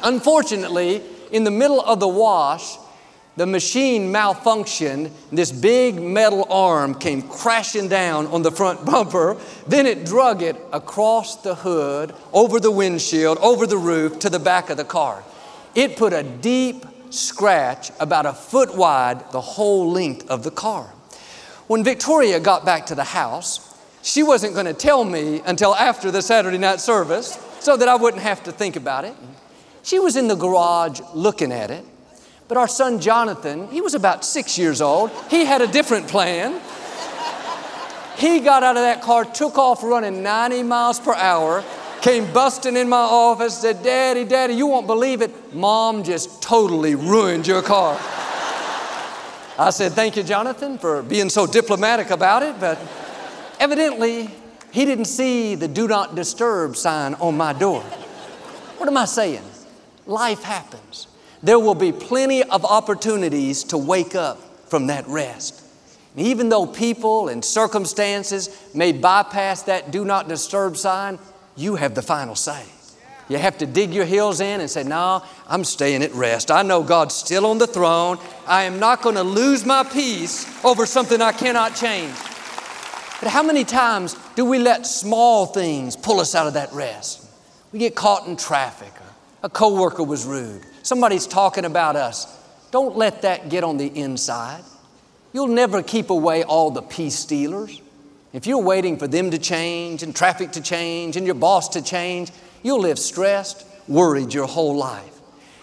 Unfortunately, 0.01 1.03
in 1.31 1.43
the 1.43 1.51
middle 1.51 1.81
of 1.81 1.99
the 1.99 2.07
wash, 2.07 2.77
the 3.39 3.45
machine 3.45 4.11
malfunctioned. 4.11 5.09
This 5.31 5.49
big 5.49 5.95
metal 5.95 6.45
arm 6.51 6.93
came 6.93 7.21
crashing 7.21 7.87
down 7.87 8.27
on 8.27 8.41
the 8.41 8.51
front 8.51 8.85
bumper. 8.85 9.37
Then 9.65 9.85
it 9.85 10.03
drug 10.03 10.41
it 10.41 10.57
across 10.73 11.37
the 11.37 11.55
hood, 11.55 12.13
over 12.33 12.59
the 12.59 12.69
windshield, 12.69 13.37
over 13.37 13.65
the 13.65 13.77
roof 13.77 14.19
to 14.19 14.29
the 14.29 14.39
back 14.39 14.69
of 14.69 14.75
the 14.75 14.83
car. 14.83 15.23
It 15.73 15.95
put 15.95 16.11
a 16.11 16.21
deep 16.21 16.85
scratch 17.11 17.91
about 18.01 18.25
a 18.25 18.33
foot 18.33 18.75
wide 18.75 19.31
the 19.31 19.39
whole 19.39 19.89
length 19.89 20.29
of 20.29 20.43
the 20.43 20.51
car. 20.51 20.93
When 21.67 21.81
Victoria 21.81 22.41
got 22.41 22.65
back 22.65 22.87
to 22.87 22.95
the 22.95 23.05
house, 23.05 23.73
she 24.01 24.21
wasn't 24.21 24.53
going 24.53 24.65
to 24.65 24.73
tell 24.73 25.05
me 25.05 25.41
until 25.45 25.73
after 25.75 26.11
the 26.11 26.21
Saturday 26.21 26.57
night 26.57 26.81
service 26.81 27.39
so 27.61 27.77
that 27.77 27.87
I 27.87 27.95
wouldn't 27.95 28.21
have 28.21 28.43
to 28.43 28.51
think 28.51 28.75
about 28.75 29.05
it. 29.05 29.15
She 29.81 29.97
was 29.97 30.17
in 30.17 30.27
the 30.27 30.35
garage 30.35 30.99
looking 31.13 31.53
at 31.53 31.71
it, 31.71 31.85
but 32.49 32.57
our 32.57 32.67
son 32.67 32.99
Jonathan, 32.99 33.67
he 33.67 33.79
was 33.79 33.93
about 33.93 34.25
six 34.25 34.57
years 34.57 34.81
old, 34.81 35.11
he 35.29 35.45
had 35.45 35.61
a 35.61 35.67
different 35.67 36.07
plan. 36.07 36.59
He 38.17 38.39
got 38.39 38.63
out 38.63 38.75
of 38.75 38.81
that 38.81 39.03
car, 39.03 39.23
took 39.23 39.59
off 39.59 39.83
running 39.83 40.23
90 40.23 40.63
miles 40.63 40.99
per 40.99 41.13
hour, 41.13 41.63
came 42.01 42.33
busting 42.33 42.75
in 42.75 42.89
my 42.89 42.97
office, 42.97 43.59
said, 43.59 43.83
Daddy, 43.83 44.25
Daddy, 44.25 44.55
you 44.55 44.65
won't 44.65 44.87
believe 44.87 45.21
it. 45.21 45.53
Mom 45.53 46.03
just 46.03 46.41
totally 46.41 46.95
ruined 46.95 47.45
your 47.45 47.61
car. 47.61 47.97
I 49.59 49.69
said, 49.69 49.91
Thank 49.91 50.17
you, 50.17 50.23
Jonathan, 50.23 50.79
for 50.79 51.03
being 51.03 51.29
so 51.29 51.45
diplomatic 51.45 52.09
about 52.09 52.41
it, 52.41 52.59
but 52.59 52.79
evidently 53.59 54.27
he 54.71 54.85
didn't 54.85 55.05
see 55.05 55.53
the 55.53 55.67
do 55.67 55.87
not 55.87 56.15
disturb 56.15 56.75
sign 56.75 57.13
on 57.15 57.37
my 57.37 57.53
door. 57.53 57.81
What 58.79 58.89
am 58.89 58.97
I 58.97 59.05
saying? 59.05 59.43
Life 60.07 60.41
happens. 60.41 61.08
There 61.41 61.59
will 61.59 61.75
be 61.75 61.91
plenty 61.91 62.43
of 62.43 62.65
opportunities 62.65 63.63
to 63.65 63.77
wake 63.77 64.15
up 64.15 64.69
from 64.69 64.87
that 64.87 65.07
rest. 65.07 65.63
And 66.15 66.25
even 66.27 66.49
though 66.49 66.65
people 66.65 67.29
and 67.29 67.43
circumstances 67.43 68.49
may 68.73 68.91
bypass 68.91 69.63
that 69.63 69.91
do 69.91 70.03
not 70.03 70.27
disturb 70.27 70.75
sign, 70.75 71.19
you 71.55 71.75
have 71.75 71.95
the 71.95 72.01
final 72.01 72.35
say. 72.35 72.63
You 73.29 73.37
have 73.37 73.59
to 73.59 73.67
dig 73.67 73.93
your 73.93 74.05
heels 74.05 74.41
in 74.41 74.59
and 74.59 74.69
say, 74.69 74.83
No, 74.83 75.23
I'm 75.47 75.63
staying 75.63 76.01
at 76.01 76.11
rest. 76.13 76.49
I 76.49 76.63
know 76.63 76.81
God's 76.81 77.13
still 77.13 77.45
on 77.45 77.59
the 77.59 77.67
throne. 77.67 78.17
I 78.47 78.63
am 78.63 78.79
not 78.79 79.03
going 79.03 79.15
to 79.15 79.23
lose 79.23 79.65
my 79.65 79.83
peace 79.83 80.47
over 80.65 80.87
something 80.87 81.21
I 81.21 81.31
cannot 81.31 81.75
change. 81.75 82.15
But 83.21 83.29
how 83.29 83.43
many 83.43 83.65
times 83.65 84.15
do 84.35 84.45
we 84.45 84.57
let 84.57 84.87
small 84.87 85.45
things 85.45 85.95
pull 85.95 86.19
us 86.19 86.33
out 86.33 86.47
of 86.47 86.53
that 86.53 86.73
rest? 86.73 87.29
We 87.71 87.77
get 87.77 87.93
caught 87.93 88.27
in 88.27 88.35
traffic, 88.35 88.93
a 89.43 89.49
coworker 89.49 90.03
was 90.03 90.25
rude, 90.25 90.65
somebody's 90.83 91.27
talking 91.27 91.65
about 91.65 91.95
us. 91.95 92.27
Don't 92.71 92.97
let 92.97 93.23
that 93.23 93.49
get 93.49 93.63
on 93.63 93.77
the 93.77 93.87
inside. 93.87 94.63
You'll 95.33 95.47
never 95.47 95.83
keep 95.83 96.09
away 96.09 96.43
all 96.43 96.71
the 96.71 96.81
peace 96.81 97.15
stealers. 97.15 97.81
If 98.33 98.45
you're 98.45 98.61
waiting 98.61 98.97
for 98.97 99.07
them 99.07 99.31
to 99.31 99.39
change 99.39 100.03
and 100.03 100.15
traffic 100.15 100.51
to 100.51 100.61
change 100.61 101.17
and 101.17 101.25
your 101.25 101.35
boss 101.35 101.69
to 101.69 101.81
change, 101.81 102.31
you'll 102.61 102.81
live 102.81 102.99
stressed, 102.99 103.65
worried 103.87 104.33
your 104.33 104.47
whole 104.47 104.75
life. 104.75 105.19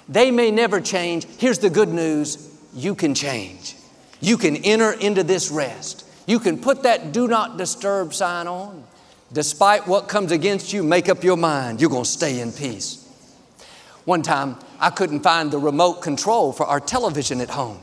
They 0.08 0.30
may 0.30 0.50
never 0.50 0.80
change. 0.80 1.26
Here's 1.38 1.58
the 1.58 1.70
good 1.70 1.88
news 1.88 2.52
you 2.74 2.94
can 2.94 3.14
change. 3.14 3.76
You 4.20 4.36
can 4.36 4.56
enter 4.56 4.92
into 4.92 5.22
this 5.22 5.50
rest. 5.50 6.04
You 6.26 6.38
can 6.40 6.58
put 6.58 6.82
that 6.82 7.12
do 7.12 7.28
not 7.28 7.56
disturb 7.56 8.14
sign 8.14 8.46
on. 8.46 8.84
Despite 9.32 9.86
what 9.86 10.08
comes 10.08 10.32
against 10.32 10.72
you, 10.72 10.82
make 10.82 11.08
up 11.08 11.24
your 11.24 11.36
mind. 11.36 11.80
You're 11.80 11.90
going 11.90 12.04
to 12.04 12.08
stay 12.08 12.40
in 12.40 12.52
peace. 12.52 13.05
One 14.06 14.22
time, 14.22 14.56
I 14.78 14.90
couldn't 14.90 15.20
find 15.20 15.50
the 15.50 15.58
remote 15.58 16.00
control 16.00 16.52
for 16.52 16.64
our 16.64 16.78
television 16.78 17.40
at 17.40 17.50
home. 17.50 17.80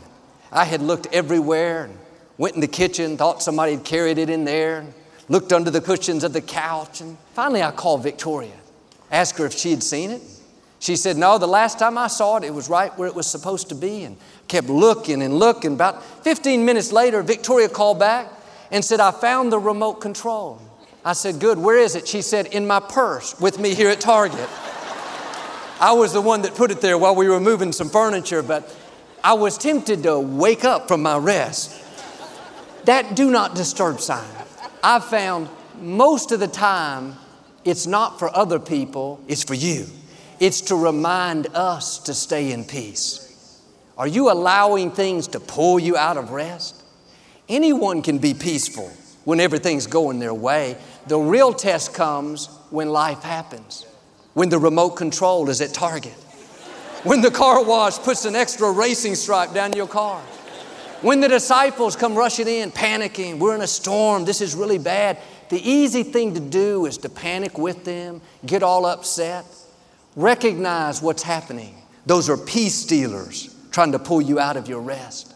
I 0.54 0.64
had 0.64 0.82
looked 0.82 1.08
everywhere 1.12 1.84
and 1.84 1.98
went 2.38 2.56
in 2.56 2.62
the 2.62 2.68
kitchen, 2.68 3.18
thought 3.18 3.44
somebody 3.44 3.74
had 3.74 3.84
carried 3.84 4.18
it 4.18 4.30
in 4.30 4.46
there, 4.46 4.86
looked 5.28 5.52
under 5.52 5.70
the 5.70 5.82
cushions 5.82 6.24
of 6.24 6.32
the 6.32 6.40
couch, 6.40 7.02
and 7.02 7.18
finally 7.34 7.62
I 7.62 7.72
called 7.72 8.04
Victoria, 8.04 8.56
asked 9.12 9.38
her 9.38 9.46
if 9.46 9.52
she 9.52 9.72
had 9.72 9.84
seen 9.84 10.12
it. 10.12 10.22
She 10.80 10.96
said, 10.96 11.18
No, 11.18 11.38
the 11.38 11.46
last 11.46 11.78
time 11.78 11.98
I 11.98 12.08
saw 12.08 12.38
it, 12.38 12.46
it 12.46 12.54
was 12.54 12.70
right 12.70 12.98
where 12.98 13.10
it 13.10 13.16
was 13.16 13.28
supposed 13.28 13.68
to 13.70 13.76
be, 13.76 14.06
and 14.06 14.16
kept 14.48 14.70
looking 14.70 15.22
and 15.22 15.38
looking. 15.38 15.74
About 15.74 16.02
15 16.24 16.64
minutes 16.64 16.94
later, 16.94 17.22
Victoria 17.22 17.68
called 17.68 18.00
back 18.00 18.32
and 18.72 18.84
said, 18.84 19.02
I 19.02 19.12
found 19.12 19.52
the 19.52 19.60
remote 19.60 19.96
control. 19.96 20.62
I 21.04 21.12
said, 21.12 21.42
Good, 21.42 21.58
where 21.58 21.78
is 21.78 21.96
it? 21.96 22.08
She 22.08 22.22
said, 22.22 22.46
In 22.46 22.66
my 22.66 22.80
purse 22.80 23.38
with 23.42 23.60
me 23.60 23.76
here 23.76 23.90
at 23.90 24.00
Target. 24.00 24.48
I 25.84 25.92
was 25.92 26.14
the 26.14 26.22
one 26.22 26.44
that 26.44 26.56
put 26.56 26.72
it 26.72 26.80
there 26.80 26.98
while 26.98 27.14
we 27.14 27.28
were 27.28 27.42
moving 27.42 27.74
some 27.74 27.90
furniture, 27.90 28.42
but 28.42 28.74
I 29.22 29.34
was 29.34 29.58
tempted 29.58 30.04
to 30.04 30.18
wake 30.18 30.64
up 30.64 30.88
from 30.88 31.02
my 31.02 31.18
rest. 31.18 31.78
That 32.86 33.18
do 33.18 33.30
not 33.30 33.54
disturb 33.54 34.00
sign, 34.00 34.24
I've 34.82 35.04
found 35.04 35.50
most 35.82 36.32
of 36.32 36.40
the 36.40 36.48
time 36.48 37.18
it's 37.66 37.86
not 37.86 38.18
for 38.18 38.34
other 38.34 38.60
people, 38.60 39.22
it's 39.28 39.44
for 39.44 39.56
you. 39.56 39.88
It's 40.40 40.62
to 40.62 40.76
remind 40.78 41.48
us 41.48 42.00
to 42.04 42.14
stay 42.14 42.54
in 42.54 42.64
peace. 42.64 43.62
Are 43.98 44.08
you 44.08 44.32
allowing 44.32 44.90
things 44.90 45.28
to 45.30 45.42
pull 45.42 45.82
you 45.82 45.98
out 45.98 46.16
of 46.16 46.32
rest? 46.32 46.82
Anyone 47.50 48.02
can 48.02 48.20
be 48.20 48.34
peaceful 48.34 48.88
when 49.26 49.42
everything's 49.42 49.88
going 49.88 50.20
their 50.20 50.34
way. 50.34 50.78
The 51.08 51.20
real 51.20 51.52
test 51.54 51.94
comes 51.94 52.48
when 52.70 52.88
life 52.88 53.22
happens 53.22 53.86
when 54.34 54.50
the 54.50 54.60
remote 54.60 54.92
control 54.92 55.50
is 55.50 55.62
at 55.62 55.74
Target, 55.74 56.14
when 57.04 57.22
the 57.22 57.32
car 57.32 57.64
wash 57.64 57.98
puts 58.00 58.26
an 58.26 58.36
extra 58.36 58.72
racing 58.72 59.16
stripe 59.16 59.54
down 59.54 59.74
your 59.74 59.88
car, 59.88 60.22
when 61.02 61.20
the 61.20 61.28
disciples 61.28 61.98
come 61.98 62.16
rushing 62.16 62.48
in, 62.48 62.72
panicking, 62.72 63.38
we're 63.38 63.56
in 63.56 63.62
a 63.62 63.68
storm, 63.68 64.24
this 64.24 64.40
is 64.40 64.56
really 64.56 64.78
bad. 64.78 65.18
The 65.50 65.60
easy 65.60 66.04
thing 66.04 66.34
to 66.34 66.40
do 66.40 66.86
is 66.86 66.98
to 67.00 67.10
panic 67.10 67.58
with 67.58 67.84
them, 67.84 68.22
get 68.46 68.64
all 68.64 68.86
upset. 68.86 69.46
Recognize 70.16 71.02
what's 71.02 71.24
happening. 71.24 71.76
Those 72.06 72.30
are 72.30 72.38
peace 72.38 72.76
stealers 72.76 73.54
trying 73.72 73.92
to 73.92 74.00
pull 74.00 74.22
you 74.22 74.40
out 74.40 74.56
of 74.56 74.70
your 74.70 74.80
rest. 74.80 75.34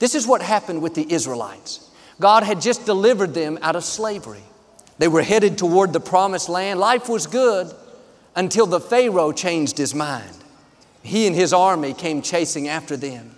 This 0.00 0.14
is 0.14 0.26
what 0.26 0.42
happened 0.42 0.82
with 0.82 0.94
the 0.94 1.12
Israelites. 1.12 1.88
God 2.18 2.42
had 2.42 2.60
just 2.60 2.84
delivered 2.84 3.34
them 3.34 3.58
out 3.62 3.76
of 3.76 3.84
slavery. 3.84 4.42
They 4.98 5.08
were 5.08 5.22
headed 5.22 5.58
toward 5.58 5.92
the 5.92 6.00
promised 6.00 6.48
land. 6.48 6.80
Life 6.80 7.08
was 7.08 7.26
good 7.28 7.72
until 8.38 8.66
the 8.66 8.78
Pharaoh 8.78 9.32
changed 9.32 9.76
his 9.76 9.96
mind. 9.96 10.32
He 11.02 11.26
and 11.26 11.34
his 11.34 11.52
army 11.52 11.92
came 11.92 12.22
chasing 12.22 12.68
after 12.68 12.96
them. 12.96 13.34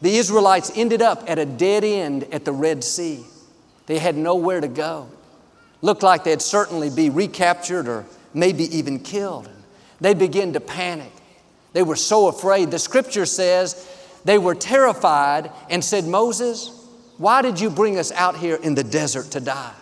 The 0.00 0.18
Israelites 0.18 0.70
ended 0.76 1.02
up 1.02 1.28
at 1.28 1.40
a 1.40 1.44
dead 1.44 1.82
end 1.82 2.28
at 2.32 2.44
the 2.44 2.52
Red 2.52 2.84
Sea. 2.84 3.24
They 3.86 3.98
had 3.98 4.16
nowhere 4.16 4.60
to 4.60 4.68
go. 4.68 5.08
Looked 5.82 6.04
like 6.04 6.22
they'd 6.22 6.40
certainly 6.40 6.90
be 6.90 7.10
recaptured 7.10 7.88
or 7.88 8.06
maybe 8.34 8.64
even 8.76 9.00
killed. 9.00 9.48
They 10.00 10.14
began 10.14 10.52
to 10.52 10.60
panic. 10.60 11.10
They 11.72 11.82
were 11.82 11.96
so 11.96 12.28
afraid. 12.28 12.70
The 12.70 12.78
scripture 12.78 13.26
says 13.26 13.98
they 14.24 14.38
were 14.38 14.54
terrified 14.54 15.50
and 15.68 15.84
said, 15.84 16.04
Moses, 16.04 16.70
why 17.18 17.42
did 17.42 17.58
you 17.58 17.68
bring 17.68 17.98
us 17.98 18.12
out 18.12 18.36
here 18.36 18.60
in 18.62 18.76
the 18.76 18.84
desert 18.84 19.32
to 19.32 19.40
die? 19.40 19.74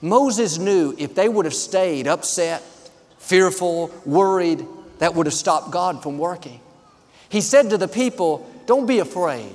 Moses 0.00 0.58
knew 0.58 0.94
if 0.98 1.16
they 1.16 1.28
would 1.28 1.46
have 1.46 1.54
stayed 1.54 2.06
upset, 2.06 2.62
fearful, 3.22 3.90
worried, 4.04 4.66
that 4.98 5.14
would 5.14 5.26
have 5.26 5.34
stopped 5.34 5.70
God 5.70 6.02
from 6.02 6.18
working. 6.18 6.60
He 7.28 7.40
said 7.40 7.70
to 7.70 7.78
the 7.78 7.88
people, 7.88 8.48
Don't 8.66 8.86
be 8.86 8.98
afraid. 8.98 9.54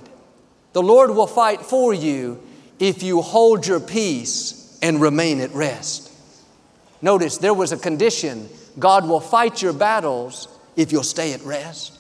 The 0.73 0.81
Lord 0.81 1.11
will 1.11 1.27
fight 1.27 1.61
for 1.61 1.93
you 1.93 2.41
if 2.79 3.03
you 3.03 3.21
hold 3.21 3.67
your 3.67 3.79
peace 3.79 4.77
and 4.81 5.01
remain 5.01 5.41
at 5.41 5.51
rest. 5.51 6.11
Notice 7.01 7.37
there 7.37 7.53
was 7.53 7.71
a 7.71 7.77
condition 7.77 8.49
God 8.79 9.07
will 9.07 9.19
fight 9.19 9.61
your 9.61 9.73
battles 9.73 10.47
if 10.75 10.91
you'll 10.91 11.03
stay 11.03 11.33
at 11.33 11.41
rest, 11.41 11.97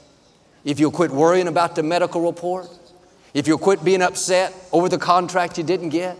if 0.63 0.79
you'll 0.79 0.91
quit 0.91 1.11
worrying 1.11 1.47
about 1.47 1.75
the 1.75 1.83
medical 1.83 2.21
report, 2.21 2.67
if 3.33 3.47
you'll 3.47 3.57
quit 3.57 3.83
being 3.83 4.01
upset 4.01 4.53
over 4.71 4.87
the 4.87 4.97
contract 4.97 5.57
you 5.57 5.63
didn't 5.63 5.89
get, 5.89 6.17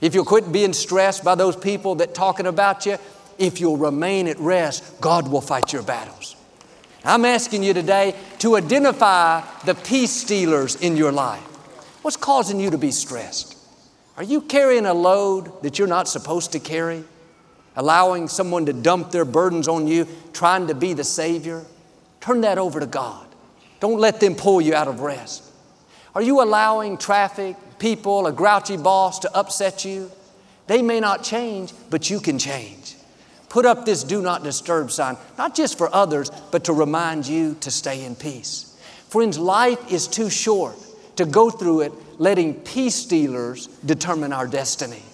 if 0.00 0.14
you'll 0.14 0.24
quit 0.24 0.50
being 0.52 0.72
stressed 0.72 1.24
by 1.24 1.34
those 1.34 1.56
people 1.56 1.94
that 1.96 2.14
talking 2.14 2.46
about 2.46 2.86
you, 2.86 2.98
if 3.38 3.60
you'll 3.60 3.76
remain 3.76 4.28
at 4.28 4.38
rest, 4.38 5.00
God 5.00 5.28
will 5.28 5.40
fight 5.40 5.72
your 5.72 5.82
battles. 5.82 6.36
I'm 7.04 7.24
asking 7.24 7.62
you 7.62 7.74
today 7.74 8.14
to 8.38 8.56
identify 8.56 9.42
the 9.64 9.74
peace 9.74 10.10
stealers 10.10 10.76
in 10.76 10.96
your 10.96 11.12
life. 11.12 11.42
What's 12.02 12.16
causing 12.16 12.60
you 12.60 12.70
to 12.70 12.78
be 12.78 12.90
stressed? 12.90 13.56
Are 14.16 14.22
you 14.22 14.40
carrying 14.40 14.86
a 14.86 14.94
load 14.94 15.62
that 15.62 15.78
you're 15.78 15.88
not 15.88 16.08
supposed 16.08 16.52
to 16.52 16.60
carry? 16.60 17.04
Allowing 17.76 18.28
someone 18.28 18.66
to 18.66 18.72
dump 18.72 19.10
their 19.10 19.24
burdens 19.24 19.68
on 19.68 19.86
you, 19.86 20.06
trying 20.32 20.68
to 20.68 20.74
be 20.74 20.92
the 20.92 21.04
Savior? 21.04 21.64
Turn 22.20 22.40
that 22.42 22.56
over 22.56 22.80
to 22.80 22.86
God. 22.86 23.26
Don't 23.80 23.98
let 23.98 24.20
them 24.20 24.34
pull 24.34 24.60
you 24.60 24.74
out 24.74 24.88
of 24.88 25.00
rest. 25.00 25.50
Are 26.14 26.22
you 26.22 26.40
allowing 26.40 26.96
traffic, 26.96 27.56
people, 27.78 28.26
a 28.26 28.32
grouchy 28.32 28.76
boss 28.76 29.18
to 29.20 29.36
upset 29.36 29.84
you? 29.84 30.10
They 30.68 30.80
may 30.80 31.00
not 31.00 31.22
change, 31.22 31.72
but 31.90 32.08
you 32.08 32.20
can 32.20 32.38
change. 32.38 32.96
Put 33.54 33.66
up 33.66 33.86
this 33.86 34.02
do 34.02 34.20
not 34.20 34.42
disturb 34.42 34.90
sign, 34.90 35.16
not 35.38 35.54
just 35.54 35.78
for 35.78 35.88
others, 35.94 36.28
but 36.50 36.64
to 36.64 36.72
remind 36.72 37.24
you 37.24 37.54
to 37.60 37.70
stay 37.70 38.04
in 38.04 38.16
peace. 38.16 38.76
Friends, 39.08 39.38
life 39.38 39.92
is 39.92 40.08
too 40.08 40.28
short 40.28 40.74
to 41.14 41.24
go 41.24 41.50
through 41.50 41.82
it 41.82 41.92
letting 42.18 42.54
peace 42.54 42.96
stealers 42.96 43.68
determine 43.86 44.32
our 44.32 44.48
destiny. 44.48 45.04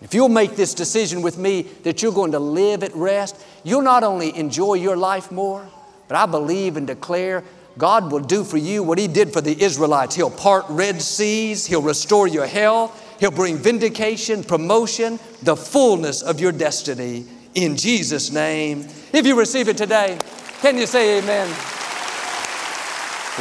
If 0.00 0.14
you'll 0.14 0.30
make 0.30 0.56
this 0.56 0.72
decision 0.72 1.20
with 1.20 1.36
me 1.36 1.64
that 1.82 2.00
you're 2.00 2.14
going 2.14 2.32
to 2.32 2.38
live 2.38 2.82
at 2.82 2.94
rest, 2.94 3.36
you'll 3.62 3.82
not 3.82 4.02
only 4.02 4.34
enjoy 4.34 4.74
your 4.76 4.96
life 4.96 5.30
more, 5.30 5.68
but 6.08 6.16
I 6.16 6.24
believe 6.24 6.78
and 6.78 6.86
declare 6.86 7.44
God 7.76 8.10
will 8.10 8.20
do 8.20 8.42
for 8.42 8.56
you 8.56 8.82
what 8.82 8.96
He 8.96 9.06
did 9.06 9.34
for 9.34 9.42
the 9.42 9.62
Israelites. 9.62 10.14
He'll 10.14 10.30
part 10.30 10.64
Red 10.70 11.02
Seas, 11.02 11.66
He'll 11.66 11.82
restore 11.82 12.26
your 12.26 12.46
health, 12.46 13.18
He'll 13.20 13.30
bring 13.30 13.58
vindication, 13.58 14.44
promotion, 14.44 15.18
the 15.42 15.56
fullness 15.56 16.22
of 16.22 16.40
your 16.40 16.52
destiny 16.52 17.26
in 17.56 17.76
Jesus' 17.76 18.30
name. 18.30 18.86
If 19.12 19.26
you 19.26 19.36
receive 19.36 19.68
it 19.68 19.78
today, 19.78 20.18
can 20.60 20.76
you 20.76 20.86
say 20.86 21.18
amen? 21.18 21.48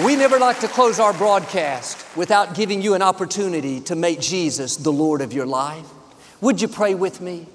We 0.04 0.15
never 0.15 0.39
like 0.39 0.60
to 0.62 0.67
close 0.67 0.99
our 0.99 1.13
broadcast 1.13 2.06
without 2.15 2.56
giving 2.56 2.82
you 2.82 2.93
an 2.95 3.01
opportunity 3.01 3.82
to 3.82 3.95
make 3.95 4.19
Jesus 4.19 4.78
the 4.78 4.91
Lord 4.91 5.21
of 5.21 5.34
your 5.34 5.45
life. 5.45 5.86
Would 6.41 6.62
you 6.62 6.67
pray 6.69 6.95
with 6.95 7.21
me? 7.21 7.45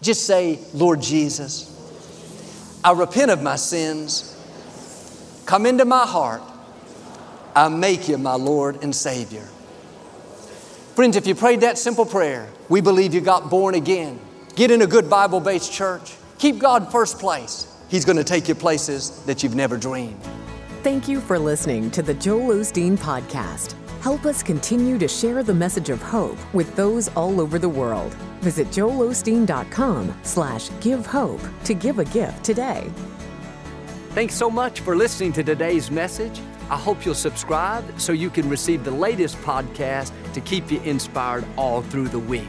Just 0.00 0.26
say, 0.26 0.58
Lord 0.72 1.02
Jesus, 1.02 1.72
I 2.82 2.92
repent 2.92 3.30
of 3.30 3.42
my 3.42 3.56
sins. 3.56 4.32
Come 5.44 5.66
into 5.66 5.84
my 5.84 6.06
heart. 6.06 6.42
I 7.54 7.68
make 7.68 8.08
you 8.08 8.18
my 8.18 8.34
Lord 8.34 8.82
and 8.82 8.94
Savior. 8.94 9.48
Friends, 10.94 11.16
if 11.16 11.26
you 11.26 11.34
prayed 11.34 11.60
that 11.60 11.76
simple 11.76 12.06
prayer, 12.06 12.48
we 12.70 12.80
believe 12.80 13.12
you 13.12 13.20
got 13.20 13.50
born 13.50 13.74
again. 13.74 14.18
Get 14.56 14.70
in 14.70 14.80
a 14.80 14.86
good 14.86 15.10
Bible 15.10 15.38
based 15.38 15.70
church. 15.70 16.14
Keep 16.38 16.58
God 16.58 16.90
first 16.90 17.18
place. 17.18 17.76
He's 17.90 18.06
going 18.06 18.16
to 18.16 18.24
take 18.24 18.48
you 18.48 18.54
places 18.54 19.22
that 19.26 19.42
you've 19.42 19.54
never 19.54 19.76
dreamed. 19.76 20.18
Thank 20.82 21.06
you 21.06 21.20
for 21.20 21.38
listening 21.38 21.90
to 21.90 22.00
the 22.00 22.14
Joel 22.14 22.54
Osteen 22.54 22.96
Podcast. 22.96 23.74
Help 24.00 24.24
us 24.24 24.42
continue 24.42 24.96
to 24.96 25.08
share 25.08 25.42
the 25.42 25.52
message 25.52 25.90
of 25.90 26.00
hope 26.00 26.38
with 26.54 26.74
those 26.74 27.08
all 27.08 27.38
over 27.38 27.58
the 27.58 27.68
world. 27.68 28.14
Visit 28.40 28.68
joelosteen.com 28.68 30.18
slash 30.22 30.70
give 30.80 31.04
hope 31.04 31.42
to 31.64 31.74
give 31.74 31.98
a 31.98 32.06
gift 32.06 32.42
today. 32.42 32.90
Thanks 34.10 34.34
so 34.34 34.48
much 34.48 34.80
for 34.80 34.96
listening 34.96 35.34
to 35.34 35.44
today's 35.44 35.90
message. 35.90 36.40
I 36.70 36.78
hope 36.78 37.04
you'll 37.04 37.14
subscribe 37.14 37.84
so 38.00 38.12
you 38.12 38.30
can 38.30 38.48
receive 38.48 38.84
the 38.84 38.90
latest 38.90 39.36
podcast 39.42 40.12
to 40.32 40.40
keep 40.40 40.72
you 40.72 40.80
inspired 40.80 41.44
all 41.58 41.82
through 41.82 42.08
the 42.08 42.18
week. 42.18 42.48